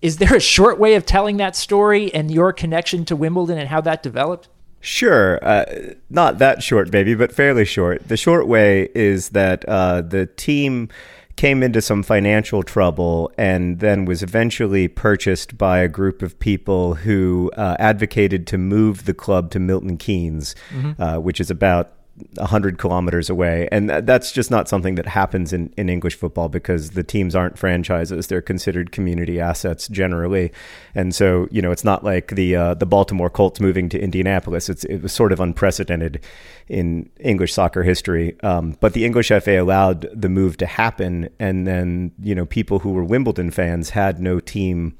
Is 0.00 0.18
there 0.18 0.36
a 0.36 0.40
short 0.40 0.78
way 0.78 0.94
of 0.94 1.04
telling 1.04 1.38
that 1.38 1.56
story 1.56 2.14
and 2.14 2.30
your 2.30 2.52
connection 2.52 3.04
to 3.06 3.16
Wimbledon 3.16 3.58
and 3.58 3.68
how 3.68 3.80
that 3.80 4.04
developed? 4.04 4.48
Sure. 4.80 5.44
Uh, 5.44 5.64
not 6.08 6.38
that 6.38 6.62
short, 6.62 6.92
baby, 6.92 7.14
but 7.14 7.32
fairly 7.32 7.64
short. 7.64 8.06
The 8.06 8.16
short 8.16 8.46
way 8.46 8.88
is 8.94 9.30
that 9.30 9.64
uh, 9.68 10.02
the 10.02 10.26
team 10.26 10.90
came 11.40 11.62
into 11.62 11.80
some 11.80 12.02
financial 12.02 12.62
trouble 12.62 13.32
and 13.38 13.80
then 13.80 14.04
was 14.04 14.22
eventually 14.22 14.86
purchased 14.86 15.56
by 15.56 15.78
a 15.78 15.88
group 15.88 16.20
of 16.20 16.38
people 16.38 16.92
who 16.96 17.50
uh, 17.56 17.74
advocated 17.78 18.46
to 18.46 18.58
move 18.58 19.06
the 19.06 19.14
club 19.14 19.50
to 19.50 19.58
Milton 19.58 19.96
Keynes, 19.96 20.54
uh, 20.98 21.16
which 21.16 21.40
is 21.40 21.50
about 21.50 21.92
100 22.34 22.78
kilometers 22.78 23.30
away. 23.30 23.68
And 23.72 23.90
that's 23.90 24.32
just 24.32 24.50
not 24.50 24.68
something 24.68 24.94
that 24.96 25.06
happens 25.06 25.52
in, 25.52 25.72
in 25.76 25.88
English 25.88 26.16
football 26.16 26.48
because 26.48 26.90
the 26.90 27.02
teams 27.02 27.34
aren't 27.34 27.58
franchises. 27.58 28.26
They're 28.26 28.42
considered 28.42 28.92
community 28.92 29.40
assets 29.40 29.88
generally. 29.88 30.52
And 30.94 31.14
so, 31.14 31.48
you 31.50 31.62
know, 31.62 31.70
it's 31.70 31.84
not 31.84 32.04
like 32.04 32.28
the 32.28 32.56
uh, 32.56 32.74
the 32.74 32.86
Baltimore 32.86 33.30
Colts 33.30 33.60
moving 33.60 33.88
to 33.90 33.98
Indianapolis. 33.98 34.68
It's, 34.68 34.84
it 34.84 35.02
was 35.02 35.12
sort 35.12 35.32
of 35.32 35.40
unprecedented 35.40 36.20
in 36.68 37.10
English 37.18 37.52
soccer 37.52 37.82
history. 37.82 38.38
Um, 38.42 38.76
but 38.80 38.92
the 38.92 39.04
English 39.04 39.28
FA 39.28 39.60
allowed 39.60 40.08
the 40.14 40.28
move 40.28 40.56
to 40.58 40.66
happen. 40.66 41.28
And 41.38 41.66
then, 41.66 42.12
you 42.22 42.34
know, 42.34 42.46
people 42.46 42.80
who 42.80 42.92
were 42.92 43.04
Wimbledon 43.04 43.50
fans 43.50 43.90
had 43.90 44.20
no 44.20 44.40
team 44.40 44.96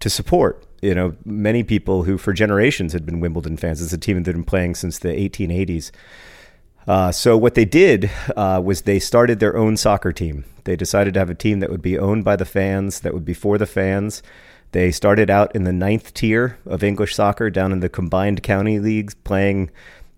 to 0.00 0.10
support. 0.10 0.64
You 0.82 0.94
know, 0.94 1.16
many 1.24 1.62
people 1.62 2.04
who 2.04 2.18
for 2.18 2.32
generations 2.32 2.92
had 2.92 3.06
been 3.06 3.20
Wimbledon 3.20 3.56
fans. 3.56 3.80
It's 3.80 3.92
a 3.92 3.98
team 3.98 4.16
that 4.16 4.26
had 4.26 4.36
been 4.36 4.44
playing 4.44 4.74
since 4.74 4.98
the 4.98 5.08
1880s. 5.08 5.90
Uh, 6.86 7.10
so 7.10 7.36
what 7.36 7.54
they 7.54 7.64
did 7.64 8.10
uh, 8.36 8.60
was 8.64 8.82
they 8.82 8.98
started 8.98 9.40
their 9.40 9.56
own 9.56 9.76
soccer 9.76 10.12
team. 10.12 10.44
They 10.64 10.76
decided 10.76 11.14
to 11.14 11.20
have 11.20 11.30
a 11.30 11.34
team 11.34 11.60
that 11.60 11.70
would 11.70 11.82
be 11.82 11.98
owned 11.98 12.24
by 12.24 12.36
the 12.36 12.44
fans, 12.44 13.00
that 13.00 13.14
would 13.14 13.24
be 13.24 13.34
for 13.34 13.58
the 13.58 13.66
fans. 13.66 14.22
They 14.72 14.90
started 14.90 15.30
out 15.30 15.54
in 15.54 15.64
the 15.64 15.72
ninth 15.72 16.14
tier 16.14 16.58
of 16.66 16.84
English 16.84 17.14
soccer, 17.14 17.50
down 17.50 17.72
in 17.72 17.80
the 17.80 17.88
combined 17.88 18.42
county 18.42 18.78
leagues, 18.78 19.14
playing, 19.14 19.70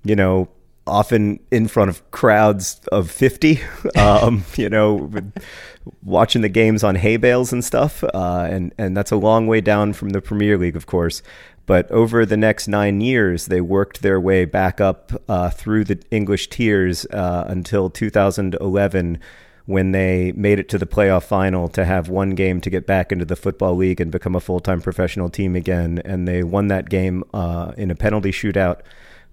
you 0.04 0.16
know, 0.16 0.48
often 0.87 1.38
in 1.50 1.68
front 1.68 1.90
of 1.90 2.11
crowds 2.11 2.81
of 2.90 3.11
50, 3.11 3.61
um, 3.96 4.44
you 4.57 4.68
know, 4.68 5.11
watching 6.02 6.42
the 6.42 6.48
games 6.48 6.83
on 6.83 6.96
hay 6.96 7.16
bales 7.16 7.52
and 7.52 7.64
stuff. 7.64 8.02
Uh, 8.02 8.46
and, 8.50 8.74
and 8.78 8.96
that's 8.96 9.11
a 9.11 9.16
long 9.16 9.46
way 9.46 9.61
down 9.61 9.92
from 9.92 10.11
the 10.11 10.20
Premier 10.20 10.59
League, 10.59 10.76
of 10.76 10.87
course. 10.87 11.22
But 11.68 11.90
over 11.90 12.24
the 12.24 12.38
next 12.38 12.66
nine 12.66 13.02
years, 13.02 13.44
they 13.44 13.61
worked 13.61 14.00
their 14.00 14.18
way 14.18 14.46
back 14.46 14.81
up 14.81 15.12
uh, 15.28 15.50
through 15.50 15.85
the 15.85 16.02
English 16.11 16.48
tiers 16.48 17.04
uh, 17.07 17.44
until 17.46 17.90
2011 17.90 19.20
when 19.66 19.92
they 19.92 20.33
made 20.33 20.59
it 20.59 20.70
to 20.70 20.78
the 20.78 20.87
playoff 20.87 21.24
final 21.24 21.68
to 21.68 21.85
have 21.85 22.09
one 22.09 22.31
game 22.31 22.62
to 22.62 22.70
get 22.70 22.87
back 22.87 23.12
into 23.12 23.26
the 23.26 23.37
football 23.37 23.76
league 23.76 24.00
and 24.00 24.11
become 24.11 24.35
a 24.35 24.40
full-time 24.40 24.81
professional 24.81 25.28
team 25.28 25.54
again. 25.54 26.00
And 26.07 26.26
they 26.26 26.42
won 26.42 26.68
that 26.68 26.88
game 26.88 27.22
uh, 27.35 27.72
in 27.76 27.90
a 27.90 27.94
penalty 27.94 28.31
shootout 28.31 28.81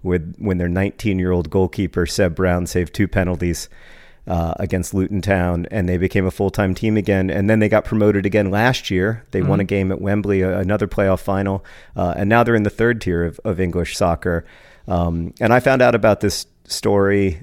with 0.02 0.36
when 0.36 0.58
their 0.58 0.68
19-year-old 0.68 1.48
goalkeeper 1.48 2.04
Seb 2.04 2.34
Brown 2.34 2.66
saved 2.66 2.92
two 2.92 3.08
penalties 3.08 3.70
uh, 4.26 4.54
against 4.58 4.94
Luton 4.94 5.22
Town, 5.22 5.66
and 5.70 5.88
they 5.88 5.96
became 5.96 6.26
a 6.26 6.30
full 6.30 6.50
time 6.50 6.74
team 6.74 6.96
again. 6.96 7.30
And 7.30 7.48
then 7.48 7.58
they 7.58 7.68
got 7.68 7.84
promoted 7.84 8.26
again 8.26 8.50
last 8.50 8.90
year. 8.90 9.24
They 9.30 9.40
mm-hmm. 9.40 9.48
won 9.48 9.60
a 9.60 9.64
game 9.64 9.92
at 9.92 10.00
Wembley, 10.00 10.42
another 10.42 10.88
playoff 10.88 11.20
final, 11.20 11.64
uh, 11.94 12.14
and 12.16 12.28
now 12.28 12.42
they're 12.42 12.54
in 12.54 12.64
the 12.64 12.70
third 12.70 13.00
tier 13.00 13.24
of, 13.24 13.40
of 13.44 13.60
English 13.60 13.96
soccer. 13.96 14.44
Um, 14.88 15.34
and 15.40 15.52
I 15.52 15.60
found 15.60 15.82
out 15.82 15.94
about 15.94 16.20
this 16.20 16.46
story 16.64 17.42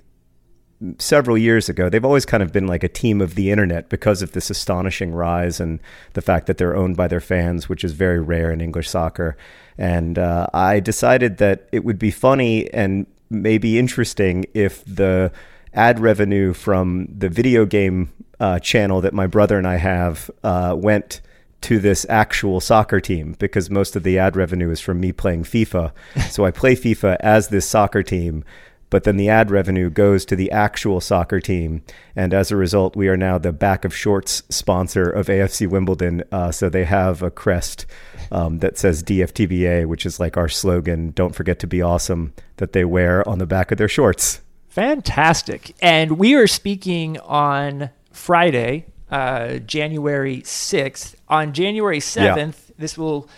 several 0.97 1.37
years 1.37 1.69
ago. 1.69 1.89
They've 1.89 2.03
always 2.03 2.25
kind 2.25 2.43
of 2.43 2.51
been 2.51 2.67
like 2.67 2.83
a 2.83 2.89
team 2.89 3.21
of 3.21 3.35
the 3.35 3.51
internet 3.51 3.89
because 3.89 4.21
of 4.21 4.33
this 4.33 4.49
astonishing 4.49 5.13
rise 5.13 5.59
and 5.59 5.79
the 6.13 6.21
fact 6.21 6.47
that 6.47 6.57
they're 6.57 6.75
owned 6.75 6.97
by 6.97 7.07
their 7.07 7.21
fans, 7.21 7.69
which 7.69 7.83
is 7.83 7.93
very 7.93 8.19
rare 8.19 8.51
in 8.51 8.59
English 8.59 8.89
soccer. 8.89 9.37
And 9.77 10.19
uh, 10.19 10.47
I 10.53 10.79
decided 10.79 11.37
that 11.37 11.67
it 11.71 11.83
would 11.85 11.99
be 11.99 12.11
funny 12.11 12.71
and 12.73 13.05
maybe 13.29 13.79
interesting 13.79 14.45
if 14.53 14.83
the 14.85 15.31
ad 15.73 15.99
revenue 15.99 16.53
from 16.53 17.07
the 17.15 17.29
video 17.29 17.65
game 17.65 18.11
uh, 18.39 18.59
channel 18.59 19.01
that 19.01 19.13
my 19.13 19.27
brother 19.27 19.57
and 19.57 19.67
I 19.67 19.77
have 19.77 20.29
uh, 20.43 20.75
went 20.77 21.21
to 21.61 21.79
this 21.79 22.05
actual 22.09 22.59
soccer 22.59 22.99
team 22.99 23.35
because 23.39 23.69
most 23.69 23.95
of 23.95 24.03
the 24.03 24.19
ad 24.19 24.35
revenue 24.35 24.69
is 24.69 24.81
from 24.81 24.99
me 24.99 25.11
playing 25.11 25.43
FIFA. 25.43 25.91
so 26.29 26.45
I 26.45 26.51
play 26.51 26.75
FIFA 26.75 27.17
as 27.21 27.47
this 27.47 27.67
soccer 27.67 28.03
team, 28.03 28.43
but 28.89 29.05
then 29.05 29.17
the 29.17 29.29
ad 29.29 29.49
revenue 29.49 29.89
goes 29.89 30.25
to 30.25 30.35
the 30.35 30.51
actual 30.51 30.99
soccer 30.99 31.39
team. 31.39 31.81
And 32.15 32.33
as 32.33 32.51
a 32.51 32.57
result, 32.57 32.95
we 32.95 33.07
are 33.07 33.17
now 33.17 33.37
the 33.37 33.53
back 33.53 33.85
of 33.85 33.95
shorts 33.95 34.43
sponsor 34.49 35.09
of 35.09 35.27
AFC 35.27 35.67
Wimbledon. 35.67 36.23
Uh, 36.31 36.51
so 36.51 36.69
they 36.69 36.83
have 36.83 37.23
a 37.23 37.31
crest 37.31 37.85
um, 38.31 38.59
that 38.59 38.77
says 38.77 39.01
DFTBA, 39.01 39.87
which 39.87 40.05
is 40.05 40.19
like 40.19 40.35
our 40.35 40.49
slogan, 40.49 41.11
Don't 41.11 41.33
Forget 41.33 41.59
to 41.59 41.67
Be 41.67 41.81
Awesome, 41.81 42.33
that 42.57 42.73
they 42.73 42.83
wear 42.83 43.27
on 43.27 43.39
the 43.39 43.47
back 43.47 43.71
of 43.71 43.77
their 43.77 43.87
shorts. 43.87 44.41
Fantastic. 44.73 45.75
And 45.83 46.13
we 46.13 46.33
are 46.33 46.47
speaking 46.47 47.19
on 47.19 47.91
Friday, 48.11 48.87
uh, 49.11 49.59
January 49.59 50.41
6th. 50.41 51.13
On 51.29 51.53
January 51.53 51.99
7th, 51.99 52.69
yeah. 52.69 52.75
this 52.79 52.97
will 52.97 53.29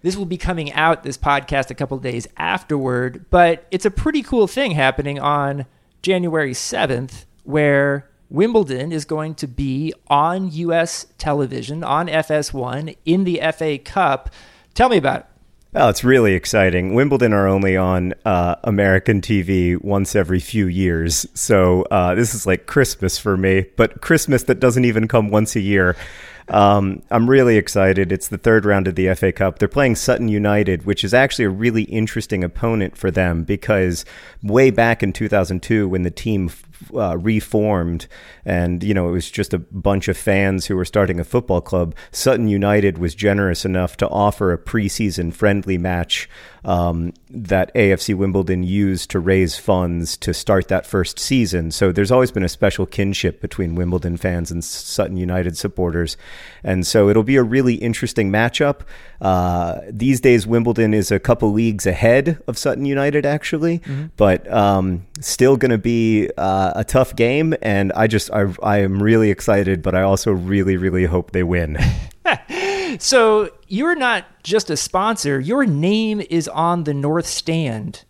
this 0.00 0.16
will 0.16 0.26
be 0.26 0.36
coming 0.36 0.72
out 0.72 1.04
this 1.04 1.16
podcast 1.16 1.70
a 1.70 1.76
couple 1.76 1.96
days 1.98 2.26
afterward, 2.36 3.26
but 3.30 3.64
it's 3.70 3.84
a 3.84 3.92
pretty 3.92 4.22
cool 4.22 4.48
thing 4.48 4.72
happening 4.72 5.20
on 5.20 5.66
January 6.02 6.52
7th 6.52 7.26
where 7.44 8.10
Wimbledon 8.28 8.90
is 8.90 9.04
going 9.04 9.36
to 9.36 9.46
be 9.46 9.94
on 10.08 10.50
US 10.50 11.06
television 11.16 11.84
on 11.84 12.08
FS1 12.08 12.96
in 13.04 13.22
the 13.22 13.40
FA 13.56 13.78
Cup. 13.78 14.30
Tell 14.74 14.88
me 14.88 14.96
about 14.96 15.20
it. 15.20 15.26
Oh, 15.74 15.88
it's 15.88 16.04
really 16.04 16.34
exciting. 16.34 16.92
Wimbledon 16.94 17.32
are 17.32 17.48
only 17.48 17.78
on 17.78 18.12
uh, 18.26 18.56
American 18.62 19.22
TV 19.22 19.82
once 19.82 20.14
every 20.14 20.38
few 20.38 20.66
years. 20.66 21.26
So 21.32 21.84
uh, 21.90 22.14
this 22.14 22.34
is 22.34 22.46
like 22.46 22.66
Christmas 22.66 23.16
for 23.16 23.38
me, 23.38 23.64
but 23.76 24.02
Christmas 24.02 24.42
that 24.44 24.60
doesn't 24.60 24.84
even 24.84 25.08
come 25.08 25.30
once 25.30 25.56
a 25.56 25.60
year. 25.60 25.96
Um, 26.48 27.02
I'm 27.10 27.30
really 27.30 27.56
excited. 27.56 28.12
It's 28.12 28.28
the 28.28 28.36
third 28.36 28.66
round 28.66 28.86
of 28.86 28.96
the 28.96 29.14
FA 29.14 29.32
Cup. 29.32 29.58
They're 29.58 29.68
playing 29.68 29.96
Sutton 29.96 30.28
United, 30.28 30.84
which 30.84 31.04
is 31.04 31.14
actually 31.14 31.46
a 31.46 31.50
really 31.50 31.84
interesting 31.84 32.44
opponent 32.44 32.98
for 32.98 33.10
them 33.10 33.42
because 33.42 34.04
way 34.42 34.70
back 34.70 35.02
in 35.02 35.14
2002, 35.14 35.88
when 35.88 36.02
the 36.02 36.10
team 36.10 36.50
uh, 36.94 37.16
reformed, 37.18 38.06
and 38.44 38.82
you 38.82 38.94
know 38.94 39.08
it 39.08 39.12
was 39.12 39.30
just 39.30 39.54
a 39.54 39.58
bunch 39.58 40.08
of 40.08 40.16
fans 40.16 40.66
who 40.66 40.76
were 40.76 40.84
starting 40.84 41.20
a 41.20 41.24
football 41.24 41.60
club. 41.60 41.94
Sutton 42.10 42.48
United 42.48 42.98
was 42.98 43.14
generous 43.14 43.64
enough 43.64 43.96
to 43.98 44.08
offer 44.08 44.52
a 44.52 44.58
preseason 44.58 45.32
friendly 45.32 45.78
match 45.78 46.28
um, 46.64 47.12
that 47.30 47.74
AFC 47.74 48.14
Wimbledon 48.14 48.62
used 48.62 49.10
to 49.10 49.18
raise 49.18 49.58
funds 49.58 50.16
to 50.18 50.32
start 50.32 50.68
that 50.68 50.86
first 50.86 51.18
season. 51.18 51.70
So 51.70 51.92
there's 51.92 52.12
always 52.12 52.30
been 52.30 52.44
a 52.44 52.48
special 52.48 52.86
kinship 52.86 53.40
between 53.40 53.74
Wimbledon 53.74 54.16
fans 54.16 54.50
and 54.50 54.64
Sutton 54.64 55.16
United 55.16 55.56
supporters, 55.56 56.16
and 56.62 56.86
so 56.86 57.08
it'll 57.08 57.22
be 57.22 57.36
a 57.36 57.42
really 57.42 57.74
interesting 57.74 58.30
matchup. 58.30 58.80
Uh, 59.20 59.80
these 59.88 60.20
days, 60.20 60.46
Wimbledon 60.46 60.94
is 60.94 61.10
a 61.10 61.20
couple 61.20 61.52
leagues 61.52 61.86
ahead 61.86 62.42
of 62.46 62.58
Sutton 62.58 62.84
United, 62.84 63.24
actually, 63.24 63.78
mm-hmm. 63.78 64.06
but 64.16 64.50
um, 64.52 65.06
still 65.20 65.56
going 65.56 65.70
to 65.70 65.78
be 65.78 66.30
uh, 66.36 66.71
a 66.74 66.84
tough 66.84 67.14
game. 67.16 67.54
And 67.62 67.92
I 67.92 68.06
just 68.06 68.30
I, 68.32 68.52
I 68.62 68.78
am 68.78 69.02
really 69.02 69.30
excited, 69.30 69.82
but 69.82 69.94
I 69.94 70.02
also 70.02 70.32
really 70.32 70.76
really 70.76 71.04
hope 71.04 71.32
they 71.32 71.42
win. 71.42 71.78
so 72.98 73.50
you're 73.68 73.96
not 73.96 74.24
just 74.42 74.70
a 74.70 74.76
sponsor; 74.76 75.40
your 75.40 75.66
name 75.66 76.20
is 76.30 76.48
on 76.48 76.84
the 76.84 76.94
north 76.94 77.26
stand 77.26 78.04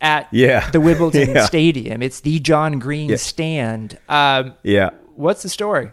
at 0.00 0.28
yeah. 0.32 0.70
the 0.70 0.80
Wimbledon 0.80 1.30
yeah. 1.34 1.46
Stadium. 1.46 2.02
It's 2.02 2.20
the 2.20 2.38
John 2.40 2.78
Green 2.78 3.10
yeah. 3.10 3.16
stand. 3.16 3.98
Um, 4.08 4.54
yeah. 4.62 4.90
What's 5.14 5.42
the 5.42 5.48
story? 5.48 5.90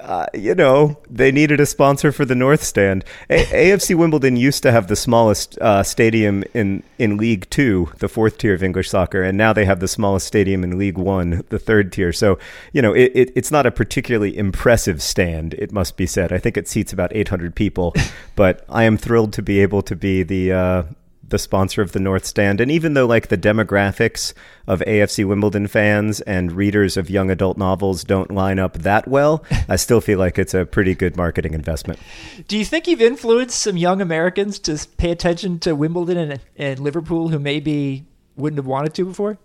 Uh, 0.00 0.26
you 0.32 0.54
know, 0.54 0.98
they 1.10 1.32
needed 1.32 1.60
a 1.60 1.66
sponsor 1.66 2.12
for 2.12 2.24
the 2.24 2.34
North 2.34 2.62
Stand. 2.62 3.04
A- 3.28 3.44
AFC 3.44 3.94
Wimbledon 3.94 4.36
used 4.36 4.62
to 4.62 4.72
have 4.72 4.86
the 4.86 4.96
smallest 4.96 5.58
uh, 5.58 5.82
stadium 5.82 6.44
in, 6.54 6.82
in 6.98 7.16
League 7.16 7.48
Two, 7.50 7.90
the 7.98 8.08
fourth 8.08 8.38
tier 8.38 8.54
of 8.54 8.62
English 8.62 8.90
soccer, 8.90 9.22
and 9.22 9.36
now 9.36 9.52
they 9.52 9.64
have 9.64 9.80
the 9.80 9.88
smallest 9.88 10.26
stadium 10.26 10.64
in 10.64 10.78
League 10.78 10.98
One, 10.98 11.42
the 11.48 11.58
third 11.58 11.92
tier. 11.92 12.12
So, 12.12 12.38
you 12.72 12.80
know, 12.80 12.92
it, 12.94 13.12
it, 13.14 13.32
it's 13.34 13.50
not 13.50 13.66
a 13.66 13.70
particularly 13.70 14.36
impressive 14.36 15.02
stand, 15.02 15.54
it 15.54 15.72
must 15.72 15.96
be 15.96 16.06
said. 16.06 16.32
I 16.32 16.38
think 16.38 16.56
it 16.56 16.68
seats 16.68 16.92
about 16.92 17.14
800 17.14 17.54
people, 17.54 17.94
but 18.36 18.64
I 18.68 18.84
am 18.84 18.96
thrilled 18.96 19.32
to 19.34 19.42
be 19.42 19.60
able 19.60 19.82
to 19.82 19.96
be 19.96 20.22
the 20.22 20.52
uh, 20.52 20.82
the 21.28 21.38
sponsor 21.38 21.82
of 21.82 21.92
the 21.92 22.00
North 22.00 22.24
Stand. 22.24 22.60
And 22.60 22.70
even 22.70 22.94
though 22.94 23.06
like 23.06 23.28
the 23.28 23.38
demographics 23.38 24.32
of 24.66 24.80
AFC 24.80 25.26
Wimbledon 25.26 25.66
fans 25.66 26.20
and 26.22 26.52
readers 26.52 26.96
of 26.96 27.10
young 27.10 27.30
adult 27.30 27.58
novels 27.58 28.04
don't 28.04 28.30
line 28.30 28.58
up 28.58 28.74
that 28.78 29.08
well, 29.08 29.44
I 29.68 29.76
still 29.76 30.00
feel 30.00 30.18
like 30.18 30.38
it's 30.38 30.54
a 30.54 30.66
pretty 30.66 30.94
good 30.94 31.16
marketing 31.16 31.54
investment. 31.54 31.98
Do 32.46 32.56
you 32.56 32.64
think 32.64 32.86
you've 32.86 33.02
influenced 33.02 33.60
some 33.60 33.76
young 33.76 34.00
Americans 34.00 34.58
to 34.60 34.86
pay 34.96 35.10
attention 35.10 35.58
to 35.60 35.74
Wimbledon 35.74 36.18
and, 36.18 36.40
and 36.56 36.78
Liverpool 36.80 37.28
who 37.28 37.38
maybe 37.38 38.04
wouldn't 38.36 38.58
have 38.58 38.66
wanted 38.66 38.94
to 38.94 39.04
before? 39.04 39.38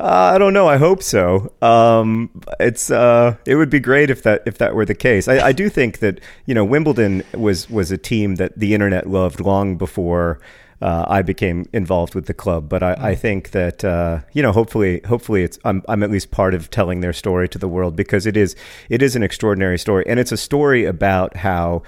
Uh, 0.00 0.32
I 0.34 0.38
don't 0.38 0.52
know. 0.52 0.66
I 0.66 0.78
hope 0.78 1.00
so. 1.00 1.52
Um, 1.62 2.30
it's 2.58 2.90
uh, 2.90 3.36
it 3.46 3.54
would 3.54 3.70
be 3.70 3.78
great 3.78 4.10
if 4.10 4.24
that 4.24 4.42
if 4.46 4.58
that 4.58 4.74
were 4.74 4.84
the 4.84 4.96
case. 4.96 5.28
I, 5.28 5.38
I 5.38 5.52
do 5.52 5.68
think 5.68 6.00
that 6.00 6.18
you 6.44 6.54
know 6.54 6.64
Wimbledon 6.64 7.22
was 7.34 7.70
was 7.70 7.92
a 7.92 7.98
team 7.98 8.34
that 8.36 8.58
the 8.58 8.74
internet 8.74 9.08
loved 9.08 9.38
long 9.38 9.76
before 9.76 10.40
uh, 10.82 11.06
I 11.08 11.22
became 11.22 11.66
involved 11.72 12.14
with 12.14 12.26
the 12.26 12.34
club. 12.34 12.68
But 12.68 12.82
I, 12.82 12.92
I 12.92 13.14
mm. 13.14 13.18
think 13.18 13.50
that 13.52 13.84
uh, 13.84 14.20
you 14.32 14.42
know, 14.42 14.52
hopefully, 14.52 15.00
hopefully, 15.06 15.44
it's 15.44 15.58
I'm, 15.64 15.82
I'm 15.88 16.02
at 16.02 16.10
least 16.10 16.30
part 16.30 16.54
of 16.54 16.70
telling 16.70 17.00
their 17.00 17.12
story 17.12 17.48
to 17.50 17.58
the 17.58 17.68
world 17.68 17.96
because 17.96 18.26
it 18.26 18.36
is 18.36 18.56
it 18.88 19.02
is 19.02 19.16
an 19.16 19.22
extraordinary 19.22 19.78
story, 19.78 20.04
and 20.06 20.18
it's 20.18 20.32
a 20.32 20.36
story 20.36 20.84
about 20.84 21.36
how 21.36 21.82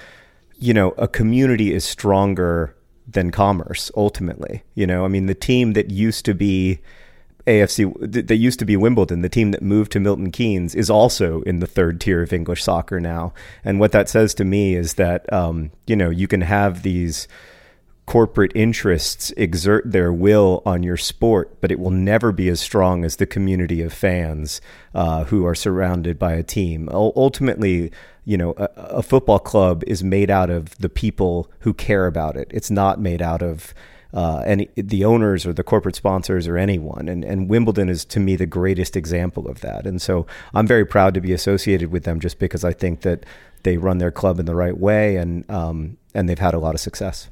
you 0.59 0.73
know 0.73 0.91
a 0.93 1.09
community 1.09 1.73
is 1.73 1.85
stronger 1.85 2.75
than 3.07 3.31
commerce. 3.31 3.91
Ultimately, 3.97 4.63
you 4.75 4.87
know, 4.87 5.05
I 5.05 5.09
mean, 5.09 5.27
the 5.27 5.35
team 5.35 5.73
that 5.75 5.91
used 5.91 6.25
to 6.27 6.35
be. 6.35 6.81
AFC 7.47 7.93
that 8.27 8.37
used 8.37 8.59
to 8.61 8.65
be 8.65 8.75
Wimbledon, 8.75 9.21
the 9.21 9.29
team 9.29 9.51
that 9.51 9.61
moved 9.61 9.93
to 9.93 10.01
Milton 10.01 10.31
Keynes, 10.33 10.75
is 10.75 10.89
also 10.89 11.43
in 11.43 11.61
the 11.61 11.67
third 11.67 12.01
tier 12.01 12.23
of 12.23 12.33
English 12.33 12.65
soccer 12.65 13.01
now. 13.01 13.35
And 13.63 13.79
what 13.79 13.93
that 13.93 14.09
says 14.09 14.33
to 14.37 14.47
me 14.47 14.75
is 14.75 14.95
that 14.95 15.31
um, 15.31 15.71
you 15.87 15.95
know 15.95 16.09
you 16.09 16.27
can 16.27 16.41
have 16.41 16.83
these 16.83 17.29
corporate 18.07 18.53
interests 18.55 19.31
exert 19.37 19.91
their 19.91 20.13
will 20.13 20.63
on 20.67 20.83
your 20.83 20.97
sport, 20.97 21.61
but 21.61 21.73
it 21.73 21.79
will 21.79 21.91
never 21.91 22.33
be 22.33 22.49
as 22.49 22.61
strong 22.61 23.05
as 23.05 23.17
the 23.17 23.27
community 23.27 23.81
of 23.83 23.93
fans 23.93 24.61
uh, 24.95 25.25
who 25.25 25.47
are 25.47 25.55
surrounded 25.55 26.19
by 26.19 26.35
a 26.35 26.43
team. 26.43 26.89
Ultimately, 26.93 27.91
you 28.25 28.37
know, 28.37 28.55
a, 28.57 28.69
a, 28.77 29.03
football 29.03 29.39
club 29.39 29.83
is 29.87 30.05
made 30.05 30.31
out 30.31 30.51
of 30.51 30.77
the 30.79 30.89
people 30.89 31.51
who 31.61 31.73
care 31.73 32.07
about 32.07 32.37
it. 32.37 32.49
It's 32.51 32.71
not 32.71 33.01
made 33.01 33.23
out 33.23 33.43
of 33.43 33.75
uh, 34.13 34.43
any 34.47 34.69
the 34.77 35.05
owners 35.05 35.45
or 35.45 35.53
the 35.53 35.65
corporate 35.65 35.97
sponsors 35.97 36.47
or 36.47 36.57
anyone. 36.57 37.09
And 37.09 37.25
and 37.25 37.49
Wimbledon 37.49 37.89
is 37.89 38.05
to 38.07 38.21
me 38.21 38.37
the 38.37 38.47
greatest 38.47 38.97
example 38.97 39.49
of 39.49 39.61
that. 39.61 39.87
And 39.87 40.01
so 40.01 40.27
I'm 40.55 40.67
very 40.67 40.87
proud 40.87 41.15
to 41.15 41.21
be 41.21 41.33
associated 41.33 41.91
with 41.91 42.05
them 42.05 42.21
just 42.21 42.39
because 42.39 42.65
I 42.65 42.73
think 42.73 43.01
that 43.01 43.25
they 43.65 43.77
run 43.77 43.99
their 43.99 44.13
club 44.13 44.39
in 44.39 44.47
the 44.47 44.55
right 44.55 44.79
way 44.79 45.17
and 45.17 45.51
um, 45.51 45.97
and 46.15 46.29
they've 46.29 46.39
had 46.39 46.55
a 46.55 46.59
lot 46.59 46.75
of 46.75 46.81
success 46.81 47.29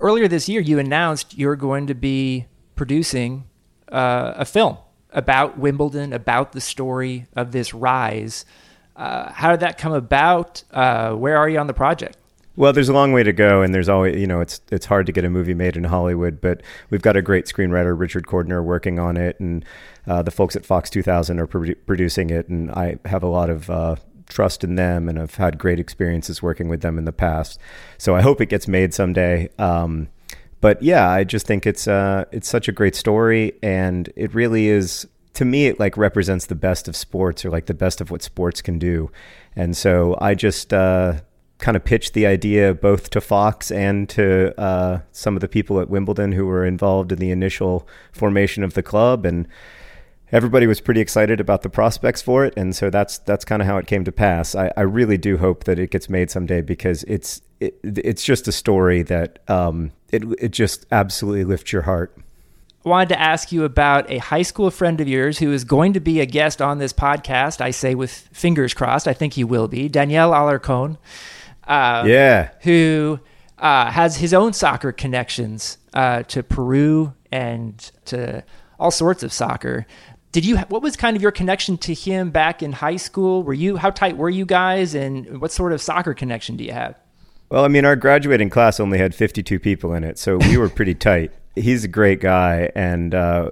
earlier 0.00 0.28
this 0.28 0.48
year, 0.48 0.60
you 0.60 0.78
announced 0.78 1.36
you're 1.36 1.56
going 1.56 1.86
to 1.88 1.94
be 1.94 2.46
producing 2.76 3.44
uh, 3.90 4.34
a 4.36 4.44
film 4.44 4.78
about 5.10 5.58
Wimbledon, 5.58 6.12
about 6.12 6.52
the 6.52 6.60
story 6.60 7.26
of 7.34 7.52
this 7.52 7.72
rise. 7.72 8.44
Uh, 8.96 9.30
how 9.32 9.50
did 9.50 9.60
that 9.60 9.78
come 9.78 9.92
about? 9.92 10.62
Uh, 10.70 11.12
where 11.14 11.36
are 11.36 11.48
you 11.48 11.58
on 11.58 11.66
the 11.66 11.74
project? 11.74 12.16
Well, 12.56 12.72
there's 12.72 12.88
a 12.88 12.92
long 12.92 13.12
way 13.12 13.22
to 13.22 13.32
go, 13.32 13.62
and 13.62 13.72
there's 13.72 13.88
always, 13.88 14.16
you 14.20 14.26
know, 14.26 14.40
it's 14.40 14.60
it's 14.72 14.86
hard 14.86 15.06
to 15.06 15.12
get 15.12 15.24
a 15.24 15.30
movie 15.30 15.54
made 15.54 15.76
in 15.76 15.84
Hollywood, 15.84 16.40
but 16.40 16.60
we've 16.90 17.02
got 17.02 17.16
a 17.16 17.22
great 17.22 17.46
screenwriter, 17.46 17.96
Richard 17.96 18.26
Cordner, 18.26 18.64
working 18.64 18.98
on 18.98 19.16
it, 19.16 19.38
and 19.38 19.64
uh, 20.08 20.22
the 20.22 20.32
folks 20.32 20.56
at 20.56 20.66
Fox 20.66 20.90
2000 20.90 21.38
are 21.38 21.46
produ- 21.46 21.76
producing 21.86 22.30
it, 22.30 22.48
and 22.48 22.72
I 22.72 22.98
have 23.04 23.22
a 23.22 23.28
lot 23.28 23.48
of 23.48 23.70
uh, 23.70 23.94
trust 24.28 24.64
in 24.64 24.76
them, 24.76 25.08
and 25.08 25.18
I've 25.18 25.34
had 25.34 25.58
great 25.58 25.80
experiences 25.80 26.42
working 26.42 26.68
with 26.68 26.82
them 26.82 26.98
in 26.98 27.04
the 27.04 27.12
past. 27.12 27.58
So 27.96 28.14
I 28.14 28.20
hope 28.20 28.40
it 28.40 28.46
gets 28.46 28.68
made 28.68 28.94
someday. 28.94 29.48
Um, 29.58 30.08
but 30.60 30.82
yeah, 30.82 31.08
I 31.08 31.24
just 31.24 31.46
think 31.46 31.66
it's 31.66 31.86
uh, 31.86 32.24
it's 32.32 32.48
such 32.48 32.68
a 32.68 32.72
great 32.72 32.94
story, 32.94 33.52
and 33.62 34.12
it 34.16 34.34
really 34.34 34.68
is 34.68 35.06
to 35.34 35.44
me. 35.44 35.66
It 35.66 35.78
like 35.78 35.96
represents 35.96 36.46
the 36.46 36.54
best 36.54 36.88
of 36.88 36.96
sports, 36.96 37.44
or 37.44 37.50
like 37.50 37.66
the 37.66 37.74
best 37.74 38.00
of 38.00 38.10
what 38.10 38.22
sports 38.22 38.60
can 38.60 38.78
do, 38.78 39.10
and 39.54 39.76
so 39.76 40.16
I 40.20 40.34
just 40.34 40.72
uh, 40.72 41.20
kind 41.58 41.76
of 41.76 41.84
pitched 41.84 42.14
the 42.14 42.26
idea 42.26 42.74
both 42.74 43.10
to 43.10 43.20
Fox 43.20 43.70
and 43.70 44.08
to 44.10 44.58
uh, 44.60 45.00
some 45.12 45.36
of 45.36 45.40
the 45.40 45.48
people 45.48 45.80
at 45.80 45.88
Wimbledon 45.88 46.32
who 46.32 46.46
were 46.46 46.64
involved 46.64 47.12
in 47.12 47.18
the 47.18 47.30
initial 47.30 47.86
formation 48.12 48.64
of 48.64 48.74
the 48.74 48.82
club, 48.82 49.24
and 49.24 49.46
everybody 50.32 50.66
was 50.66 50.80
pretty 50.80 51.00
excited 51.00 51.40
about 51.40 51.62
the 51.62 51.70
prospects 51.70 52.22
for 52.22 52.44
it. 52.44 52.54
And 52.56 52.74
so 52.74 52.90
that's 52.90 53.18
that's 53.18 53.44
kind 53.44 53.62
of 53.62 53.68
how 53.68 53.78
it 53.78 53.86
came 53.86 54.04
to 54.04 54.12
pass. 54.12 54.54
I, 54.54 54.72
I, 54.76 54.82
really 54.82 55.18
do 55.18 55.38
hope 55.38 55.64
that 55.64 55.78
it 55.78 55.90
gets 55.90 56.08
made 56.08 56.30
someday 56.30 56.60
because 56.60 57.04
it's 57.04 57.40
it, 57.60 57.78
it's 57.82 58.22
just 58.22 58.48
a 58.48 58.52
story 58.52 59.02
that 59.02 59.38
um, 59.48 59.92
it 60.10 60.24
it 60.38 60.50
just 60.50 60.86
absolutely 60.90 61.44
lifts 61.44 61.72
your 61.72 61.82
heart. 61.82 62.16
I 62.84 62.88
wanted 62.88 63.08
to 63.10 63.20
ask 63.20 63.50
you 63.52 63.64
about 63.64 64.10
a 64.10 64.18
high 64.18 64.42
school 64.42 64.70
friend 64.70 65.00
of 65.00 65.08
yours 65.08 65.38
who 65.38 65.52
is 65.52 65.64
going 65.64 65.92
to 65.94 66.00
be 66.00 66.20
a 66.20 66.26
guest 66.26 66.62
on 66.62 66.78
this 66.78 66.92
podcast. 66.92 67.60
I 67.60 67.70
say 67.70 67.94
with 67.94 68.12
fingers 68.32 68.72
crossed. 68.72 69.08
I 69.08 69.12
think 69.12 69.34
he 69.34 69.44
will 69.44 69.68
be 69.68 69.88
Daniel 69.88 70.30
Alarcon. 70.30 70.96
Uh, 71.66 72.04
yeah. 72.06 72.50
Who 72.62 73.20
uh, 73.58 73.90
has 73.90 74.16
his 74.16 74.32
own 74.32 74.52
soccer 74.52 74.92
connections 74.92 75.78
uh, 75.92 76.22
to 76.24 76.42
Peru 76.42 77.12
and 77.32 77.78
to 78.06 78.44
all 78.78 78.90
sorts 78.90 79.22
of 79.22 79.32
soccer. 79.32 79.86
Did 80.38 80.46
you? 80.46 80.56
What 80.56 80.82
was 80.82 80.94
kind 80.94 81.16
of 81.16 81.22
your 81.22 81.32
connection 81.32 81.78
to 81.78 81.92
him 81.92 82.30
back 82.30 82.62
in 82.62 82.70
high 82.70 82.94
school? 82.94 83.42
Were 83.42 83.52
you 83.52 83.76
how 83.76 83.90
tight 83.90 84.16
were 84.16 84.30
you 84.30 84.46
guys, 84.46 84.94
and 84.94 85.40
what 85.40 85.50
sort 85.50 85.72
of 85.72 85.82
soccer 85.82 86.14
connection 86.14 86.56
do 86.56 86.62
you 86.62 86.70
have? 86.70 86.94
Well, 87.50 87.64
I 87.64 87.66
mean, 87.66 87.84
our 87.84 87.96
graduating 87.96 88.48
class 88.48 88.78
only 88.78 88.98
had 88.98 89.16
52 89.16 89.58
people 89.58 89.94
in 89.94 90.04
it, 90.04 90.16
so 90.16 90.36
we 90.36 90.56
were 90.56 90.68
pretty 90.68 90.94
tight. 91.10 91.32
He's 91.56 91.82
a 91.82 91.88
great 91.88 92.20
guy, 92.20 92.70
and 92.76 93.16
uh, 93.16 93.50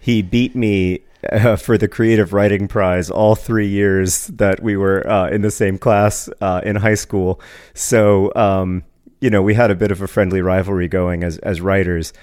he 0.00 0.22
beat 0.22 0.56
me 0.56 1.00
uh, 1.30 1.56
for 1.56 1.76
the 1.76 1.86
creative 1.86 2.32
writing 2.32 2.66
prize 2.66 3.10
all 3.10 3.34
three 3.34 3.68
years 3.68 4.28
that 4.28 4.62
we 4.62 4.74
were 4.74 5.06
uh, 5.06 5.28
in 5.28 5.42
the 5.42 5.50
same 5.50 5.76
class 5.76 6.30
uh, 6.40 6.62
in 6.64 6.76
high 6.76 6.94
school. 6.94 7.42
So, 7.74 8.32
um, 8.36 8.84
you 9.20 9.28
know, 9.28 9.42
we 9.42 9.52
had 9.52 9.70
a 9.70 9.74
bit 9.74 9.90
of 9.90 10.00
a 10.00 10.08
friendly 10.08 10.40
rivalry 10.40 10.88
going 10.88 11.24
as 11.24 11.36
as 11.36 11.60
writers. 11.60 12.14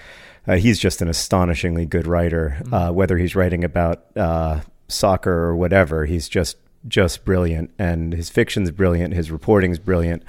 Uh, 0.50 0.56
he's 0.56 0.80
just 0.80 1.02
an 1.02 1.08
astonishingly 1.08 1.86
good 1.86 2.08
writer. 2.08 2.58
Mm-hmm. 2.62 2.74
Uh, 2.74 2.92
whether 2.92 3.18
he's 3.18 3.36
writing 3.36 3.64
about 3.64 4.06
uh, 4.18 4.62
soccer 4.88 5.32
or 5.32 5.56
whatever, 5.56 6.06
he's 6.06 6.28
just 6.28 6.58
just 6.88 7.26
brilliant, 7.26 7.70
and 7.78 8.14
his 8.14 8.30
fiction's 8.30 8.72
brilliant. 8.72 9.14
His 9.14 9.32
reporting's 9.32 9.80
brilliant. 9.80 10.24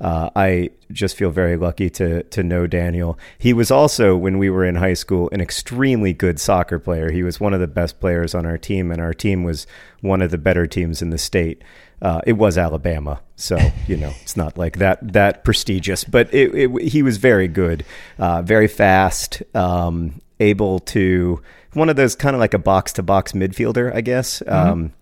Uh, 0.00 0.30
I 0.36 0.70
just 0.92 1.16
feel 1.16 1.30
very 1.30 1.56
lucky 1.56 1.90
to 1.90 2.22
to 2.22 2.42
know 2.42 2.66
Daniel. 2.66 3.18
He 3.38 3.52
was 3.52 3.70
also, 3.70 4.16
when 4.16 4.38
we 4.38 4.48
were 4.48 4.64
in 4.64 4.76
high 4.76 4.94
school, 4.94 5.28
an 5.32 5.40
extremely 5.40 6.12
good 6.12 6.38
soccer 6.38 6.78
player. 6.78 7.10
He 7.10 7.22
was 7.22 7.40
one 7.40 7.54
of 7.54 7.60
the 7.60 7.66
best 7.66 8.00
players 8.00 8.34
on 8.34 8.46
our 8.46 8.56
team, 8.56 8.90
and 8.90 9.00
our 9.00 9.12
team 9.12 9.42
was 9.42 9.66
one 10.00 10.22
of 10.22 10.30
the 10.30 10.38
better 10.38 10.66
teams 10.66 11.02
in 11.02 11.10
the 11.10 11.18
state. 11.18 11.62
Uh, 12.02 12.20
it 12.26 12.34
was 12.34 12.58
Alabama, 12.58 13.20
so 13.36 13.58
you 13.86 13.96
know 13.96 14.12
it's 14.22 14.36
not 14.36 14.58
like 14.58 14.78
that 14.78 15.12
that 15.12 15.44
prestigious, 15.44 16.04
but 16.04 16.32
it, 16.32 16.54
it, 16.54 16.82
he 16.82 17.02
was 17.02 17.16
very 17.16 17.48
good, 17.48 17.84
uh, 18.18 18.42
very 18.42 18.68
fast, 18.68 19.42
um, 19.54 20.20
able 20.38 20.78
to 20.80 21.40
one 21.72 21.88
of 21.88 21.96
those 21.96 22.14
kind 22.14 22.36
of 22.36 22.40
like 22.40 22.54
a 22.54 22.58
box 22.58 22.92
to 22.94 23.02
box 23.02 23.32
midfielder, 23.32 23.94
I 23.94 24.02
guess. 24.02 24.40
Mm-hmm. 24.40 24.70
Um, 24.70 24.92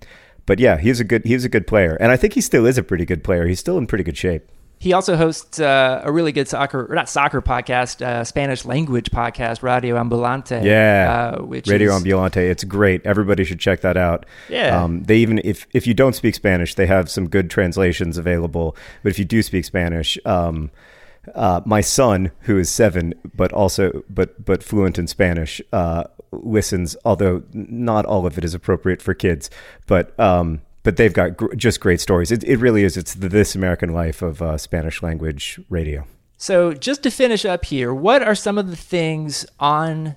but 0.47 0.59
yeah, 0.59 0.77
he's 0.77 1.01
a 1.01 1.05
good 1.05 1.25
he's 1.25 1.45
a 1.45 1.49
good 1.49 1.67
player, 1.67 1.97
and 2.01 2.13
I 2.13 2.17
think 2.17 2.35
he 2.35 2.41
still 2.41 2.67
is 2.67 2.79
a 2.79 2.83
pretty 2.83 3.05
good 3.05 3.25
player. 3.25 3.47
He's 3.47 3.61
still 3.61 3.79
in 3.79 3.87
pretty 3.87 4.05
good 4.05 4.17
shape. 4.17 4.49
He 4.79 4.93
also 4.93 5.17
hosts 5.17 5.61
uh, 5.61 6.03
a 6.05 6.13
really 6.13 6.33
good 6.33 6.47
soccer, 6.47 6.87
or 6.91 6.95
not 6.95 7.09
soccer 7.09 7.41
podcast, 7.41 8.05
uh, 8.05 8.23
Spanish 8.23 8.67
language 8.67 9.11
podcast, 9.11 9.63
Radio 9.63 9.97
Ambulante. 9.97 10.63
Yeah, 10.63 11.37
uh, 11.39 11.43
which 11.43 11.67
Radio 11.69 11.95
is, 11.95 12.03
Ambulante. 12.03 12.37
It's 12.37 12.65
great. 12.65 13.05
Everybody 13.07 13.45
should 13.45 13.61
check 13.61 13.81
that 13.81 13.97
out. 13.97 14.27
Yeah. 14.51 14.83
Um, 14.83 15.03
they 15.05 15.17
even 15.19 15.41
if 15.43 15.67
if 15.73 15.87
you 15.87 15.95
don't 15.95 16.15
speak 16.15 16.35
Spanish, 16.35 16.75
they 16.75 16.87
have 16.87 17.11
some 17.11 17.29
good 17.29 17.49
translations 17.51 18.19
available. 18.19 18.77
But 19.03 19.11
if 19.11 19.19
you 19.19 19.25
do 19.25 19.43
speak 19.43 19.65
Spanish, 19.65 20.19
um, 20.27 20.71
uh, 21.35 21.63
my 21.65 21.81
son, 21.81 22.31
who 22.41 22.59
is 22.59 22.69
seven, 22.69 23.15
but 23.35 23.53
also 23.53 24.05
but 24.11 24.45
but 24.45 24.63
fluent 24.63 24.99
in 24.99 25.07
Spanish, 25.07 25.63
uh, 25.73 26.05
listens. 26.31 26.95
Although 27.05 27.43
not 27.53 28.05
all 28.05 28.27
of 28.27 28.37
it 28.37 28.45
is 28.45 28.53
appropriate 28.53 29.01
for 29.01 29.15
kids, 29.15 29.49
but 29.87 30.19
um, 30.21 30.61
but 30.85 30.97
they've 30.97 31.13
got 31.13 31.37
gr- 31.37 31.53
just 31.57 31.81
great 31.81 32.01
stories. 32.01 32.31
It, 32.31 32.45
it 32.45 32.59
really 32.59 32.85
is. 32.85 32.97
It's 32.97 33.15
the 33.15 33.29
This 33.29 33.57
American 33.57 33.93
Life 33.93 34.23
of 34.23 34.41
uh, 34.41 34.57
Spanish 34.57 35.03
language 35.03 35.59
radio. 35.69 36.07
So 36.37 36.73
just 36.73 37.03
to 37.03 37.11
finish 37.11 37.45
up 37.45 37.65
here, 37.65 37.93
what 37.93 38.23
are 38.23 38.35
some 38.37 38.59
of 38.59 38.71
the 38.71 38.77
things 38.77 39.45
on 39.59 40.15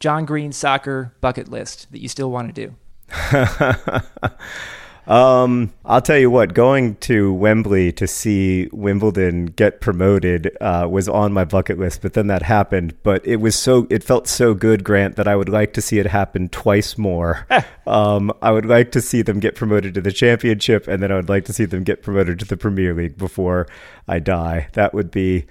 John 0.00 0.26
Green's 0.26 0.56
soccer 0.56 1.14
bucket 1.20 1.48
list 1.48 1.90
that 1.92 2.00
you 2.00 2.08
still 2.08 2.30
want 2.30 2.54
to 2.54 2.66
do? 2.66 2.74
Um, 5.06 5.72
I'll 5.84 6.02
tell 6.02 6.18
you 6.18 6.30
what, 6.30 6.54
going 6.54 6.96
to 6.96 7.32
Wembley 7.32 7.92
to 7.92 8.06
see 8.06 8.68
Wimbledon 8.72 9.46
get 9.46 9.80
promoted 9.80 10.56
uh, 10.60 10.86
was 10.90 11.08
on 11.08 11.32
my 11.32 11.44
bucket 11.44 11.78
list, 11.78 12.02
but 12.02 12.12
then 12.12 12.26
that 12.28 12.42
happened. 12.42 12.94
But 13.02 13.26
it 13.26 13.36
was 13.36 13.56
so, 13.56 13.86
it 13.90 14.04
felt 14.04 14.28
so 14.28 14.54
good, 14.54 14.84
Grant, 14.84 15.16
that 15.16 15.26
I 15.26 15.36
would 15.36 15.48
like 15.48 15.72
to 15.74 15.82
see 15.82 15.98
it 15.98 16.06
happen 16.06 16.48
twice 16.48 16.96
more. 16.96 17.46
um, 17.86 18.32
I 18.42 18.52
would 18.52 18.66
like 18.66 18.92
to 18.92 19.00
see 19.00 19.22
them 19.22 19.40
get 19.40 19.54
promoted 19.54 19.94
to 19.94 20.00
the 20.00 20.12
championship, 20.12 20.86
and 20.86 21.02
then 21.02 21.10
I 21.10 21.16
would 21.16 21.28
like 21.28 21.44
to 21.46 21.52
see 21.52 21.64
them 21.64 21.82
get 21.82 22.02
promoted 22.02 22.38
to 22.40 22.44
the 22.44 22.56
Premier 22.56 22.94
League 22.94 23.16
before 23.18 23.66
I 24.06 24.18
die. 24.18 24.68
That 24.74 24.94
would 24.94 25.10
be, 25.10 25.46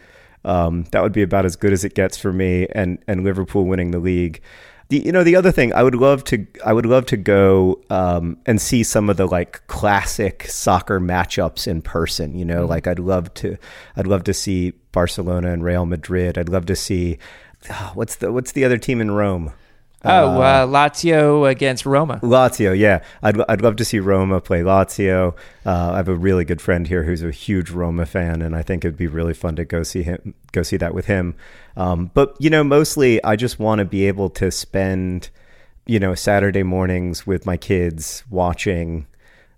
um, 0.45 0.85
that 0.91 1.01
would 1.03 1.13
be 1.13 1.23
about 1.23 1.45
as 1.45 1.55
good 1.55 1.73
as 1.73 1.83
it 1.83 1.95
gets 1.95 2.17
for 2.17 2.31
me, 2.31 2.67
and 2.73 2.99
and 3.07 3.23
Liverpool 3.23 3.65
winning 3.65 3.91
the 3.91 3.99
league. 3.99 4.41
The, 4.89 5.06
you 5.06 5.12
know 5.12 5.23
the 5.23 5.36
other 5.36 5.52
thing 5.52 5.71
I 5.73 5.84
would 5.84 5.95
love 5.95 6.23
to 6.25 6.47
I 6.65 6.73
would 6.73 6.86
love 6.86 7.06
to 7.08 7.17
go 7.17 7.82
um, 7.91 8.38
and 8.47 8.60
see 8.60 8.84
some 8.84 9.10
of 9.10 9.17
the 9.17 9.28
like 9.28 9.65
classic 9.67 10.45
soccer 10.49 10.99
matchups 10.99 11.67
in 11.67 11.82
person. 11.84 12.36
You 12.36 12.45
know, 12.45 12.62
mm-hmm. 12.62 12.69
like 12.69 12.88
I'd 12.88 12.99
love 12.99 13.34
to 13.36 13.58
I'd 13.95 14.08
love 14.08 14.23
to 14.23 14.34
see 14.34 14.71
Barcelona 14.91 15.54
and 15.54 15.63
Real 15.63 15.86
Madrid. 15.86 16.38
I'd 16.38 16.49
love 16.49 16.65
to 16.65 16.75
see 16.75 17.19
oh, 17.69 17.91
what's 17.93 18.15
the 18.15 18.32
what's 18.32 18.54
the 18.54 18.65
other 18.65 18.80
team 18.80 18.99
in 18.99 19.12
Rome? 19.12 19.54
Oh, 20.05 20.38
uh, 20.38 20.39
uh, 20.39 20.67
Lazio 20.67 21.49
against 21.49 21.85
Roma. 21.85 22.19
Lazio, 22.23 22.77
yeah. 22.77 23.03
I'd, 23.21 23.41
I'd 23.49 23.62
love 23.62 23.75
to 23.77 23.85
see 23.85 23.99
Roma 23.99 24.39
play 24.39 24.62
Lazio. 24.62 25.35
Uh, 25.65 25.91
I 25.91 25.97
have 25.97 26.07
a 26.07 26.15
really 26.15 26.45
good 26.45 26.62
friend 26.62 26.88
here 26.88 27.03
who's 27.03 27.21
a 27.21 27.31
huge 27.31 27.69
Roma 27.69 28.05
fan, 28.05 28.41
and 28.41 28.55
I 28.55 28.62
think 28.62 28.85
it'd 28.85 28.97
be 28.97 29.07
really 29.07 29.33
fun 29.33 29.57
to 29.57 29.65
go 29.65 29.83
see 29.83 30.03
him, 30.03 30.33
go 30.53 30.63
see 30.63 30.77
that 30.77 30.93
with 30.93 31.07
him. 31.07 31.35
Um, 31.75 32.12
but 32.13 32.35
you 32.39 32.49
know, 32.49 32.63
mostly 32.63 33.21
I 33.23 33.35
just 33.35 33.59
want 33.59 33.79
to 33.79 33.85
be 33.85 34.07
able 34.07 34.29
to 34.31 34.51
spend, 34.51 35.29
you 35.85 35.99
know, 35.99 36.15
Saturday 36.15 36.63
mornings 36.63 37.27
with 37.27 37.45
my 37.45 37.57
kids 37.57 38.23
watching 38.29 39.05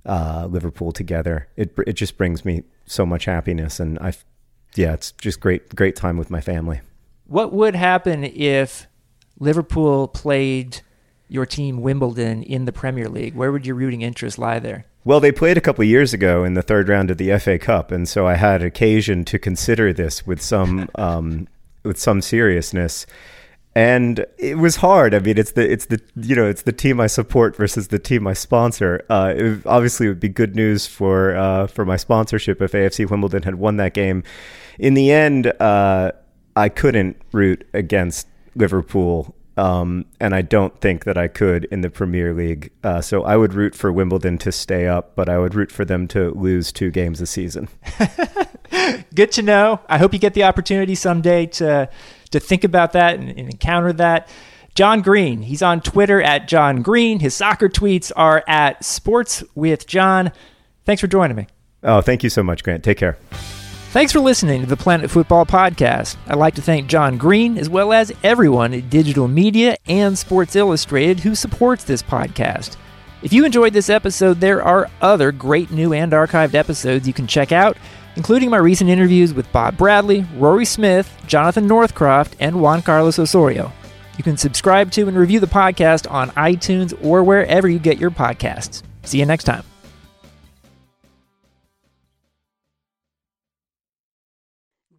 uh, 0.05 0.47
Liverpool 0.49 0.91
together. 0.91 1.47
It 1.55 1.75
it 1.85 1.93
just 1.93 2.17
brings 2.17 2.43
me 2.43 2.63
so 2.85 3.05
much 3.05 3.25
happiness, 3.25 3.79
and 3.79 3.99
I, 3.99 4.13
yeah, 4.75 4.93
it's 4.93 5.11
just 5.13 5.39
great 5.39 5.75
great 5.75 5.95
time 5.95 6.17
with 6.17 6.31
my 6.31 6.41
family. 6.41 6.81
What 7.27 7.53
would 7.53 7.75
happen 7.75 8.23
if 8.23 8.87
Liverpool 9.39 10.07
played 10.07 10.81
your 11.31 11.45
team 11.45 11.81
Wimbledon 11.81 12.43
in 12.43 12.65
the 12.65 12.73
Premier 12.73 13.07
League, 13.07 13.35
where 13.35 13.51
would 13.51 13.65
your 13.65 13.75
rooting 13.75 14.01
interest 14.01 14.37
lie 14.37 14.59
there? 14.59 14.85
Well, 15.03 15.19
they 15.19 15.31
played 15.31 15.57
a 15.57 15.61
couple 15.61 15.81
of 15.81 15.87
years 15.87 16.13
ago 16.13 16.43
in 16.43 16.53
the 16.53 16.61
third 16.61 16.89
round 16.89 17.09
of 17.09 17.17
the 17.17 17.37
FA 17.39 17.57
Cup, 17.57 17.91
and 17.91 18.07
so 18.07 18.27
I 18.27 18.35
had 18.35 18.61
occasion 18.61 19.25
to 19.25 19.39
consider 19.39 19.93
this 19.93 20.27
with 20.27 20.41
some 20.41 20.89
um, 20.95 21.47
with 21.83 21.97
some 21.97 22.21
seriousness. 22.21 23.05
And 23.73 24.25
it 24.37 24.57
was 24.57 24.75
hard. 24.75 25.15
I 25.15 25.19
mean, 25.19 25.37
it's 25.37 25.53
the 25.53 25.71
it's 25.71 25.85
the 25.85 26.01
you 26.17 26.35
know 26.35 26.45
it's 26.45 26.63
the 26.63 26.73
team 26.73 26.99
I 26.99 27.07
support 27.07 27.55
versus 27.55 27.87
the 27.87 27.97
team 27.97 28.27
I 28.27 28.33
sponsor. 28.33 29.03
Uh, 29.09 29.33
it, 29.35 29.65
obviously, 29.65 30.07
it 30.07 30.09
would 30.09 30.19
be 30.19 30.29
good 30.29 30.55
news 30.55 30.85
for 30.85 31.35
uh, 31.35 31.67
for 31.67 31.85
my 31.85 31.95
sponsorship 31.95 32.61
if 32.61 32.73
AFC 32.73 33.09
Wimbledon 33.09 33.43
had 33.43 33.55
won 33.55 33.77
that 33.77 33.93
game. 33.93 34.23
In 34.77 34.93
the 34.93 35.11
end, 35.11 35.47
uh, 35.61 36.11
I 36.55 36.69
couldn't 36.69 37.17
root 37.31 37.65
against 37.73 38.27
Liverpool, 38.55 39.35
um, 39.57 40.05
and 40.19 40.33
I 40.33 40.41
don't 40.41 40.79
think 40.79 41.03
that 41.05 41.17
I 41.17 41.27
could 41.27 41.65
in 41.65 41.81
the 41.81 41.89
Premier 41.89 42.33
League. 42.33 42.71
Uh, 42.83 43.01
so 43.01 43.23
I 43.23 43.37
would 43.37 43.53
root 43.53 43.75
for 43.75 43.91
Wimbledon 43.91 44.37
to 44.39 44.51
stay 44.51 44.87
up, 44.87 45.15
but 45.15 45.29
I 45.29 45.37
would 45.37 45.55
root 45.55 45.71
for 45.71 45.85
them 45.85 46.07
to 46.09 46.31
lose 46.31 46.71
two 46.71 46.91
games 46.91 47.21
a 47.21 47.25
season. 47.25 47.67
Good 49.15 49.31
to 49.33 49.41
know. 49.41 49.79
I 49.89 49.97
hope 49.97 50.13
you 50.13 50.19
get 50.19 50.33
the 50.33 50.43
opportunity 50.43 50.95
someday 50.95 51.45
to 51.47 51.89
to 52.31 52.39
think 52.39 52.63
about 52.63 52.93
that 52.93 53.15
and, 53.19 53.29
and 53.29 53.39
encounter 53.39 53.93
that. 53.93 54.29
John 54.73 55.01
Green. 55.01 55.41
He's 55.41 55.61
on 55.61 55.81
Twitter 55.81 56.21
at 56.21 56.47
John 56.47 56.81
Green. 56.81 57.19
His 57.19 57.35
soccer 57.35 57.67
tweets 57.67 58.09
are 58.15 58.43
at 58.47 58.83
Sports 58.85 59.43
with 59.53 59.85
John. 59.85 60.31
Thanks 60.85 61.01
for 61.01 61.07
joining 61.07 61.35
me. 61.35 61.47
Oh, 61.83 62.01
thank 62.01 62.23
you 62.23 62.29
so 62.29 62.41
much, 62.41 62.63
Grant. 62.63 62.83
Take 62.83 62.97
care. 62.97 63.17
Thanks 63.91 64.13
for 64.13 64.21
listening 64.21 64.61
to 64.61 64.67
the 64.67 64.77
Planet 64.77 65.11
Football 65.11 65.45
Podcast. 65.45 66.15
I'd 66.25 66.37
like 66.37 66.55
to 66.55 66.61
thank 66.61 66.87
John 66.87 67.17
Green 67.17 67.57
as 67.57 67.69
well 67.69 67.91
as 67.91 68.13
everyone 68.23 68.73
at 68.73 68.89
Digital 68.89 69.27
Media 69.27 69.75
and 69.85 70.17
Sports 70.17 70.55
Illustrated 70.55 71.19
who 71.19 71.35
supports 71.35 71.83
this 71.83 72.01
podcast. 72.01 72.77
If 73.21 73.33
you 73.33 73.43
enjoyed 73.43 73.73
this 73.73 73.89
episode, 73.89 74.39
there 74.39 74.63
are 74.63 74.89
other 75.01 75.33
great 75.33 75.71
new 75.71 75.91
and 75.91 76.13
archived 76.13 76.53
episodes 76.53 77.05
you 77.05 77.11
can 77.11 77.27
check 77.27 77.51
out, 77.51 77.75
including 78.15 78.49
my 78.49 78.59
recent 78.59 78.89
interviews 78.89 79.33
with 79.33 79.51
Bob 79.51 79.75
Bradley, 79.75 80.25
Rory 80.37 80.63
Smith, 80.63 81.13
Jonathan 81.27 81.67
Northcroft, 81.67 82.37
and 82.39 82.61
Juan 82.61 82.81
Carlos 82.81 83.19
Osorio. 83.19 83.73
You 84.17 84.23
can 84.23 84.37
subscribe 84.37 84.89
to 84.91 85.09
and 85.09 85.17
review 85.17 85.41
the 85.41 85.47
podcast 85.47 86.09
on 86.09 86.29
iTunes 86.31 86.97
or 87.03 87.25
wherever 87.25 87.67
you 87.67 87.77
get 87.77 87.97
your 87.97 88.11
podcasts. 88.11 88.83
See 89.03 89.19
you 89.19 89.25
next 89.25 89.43
time. 89.43 89.70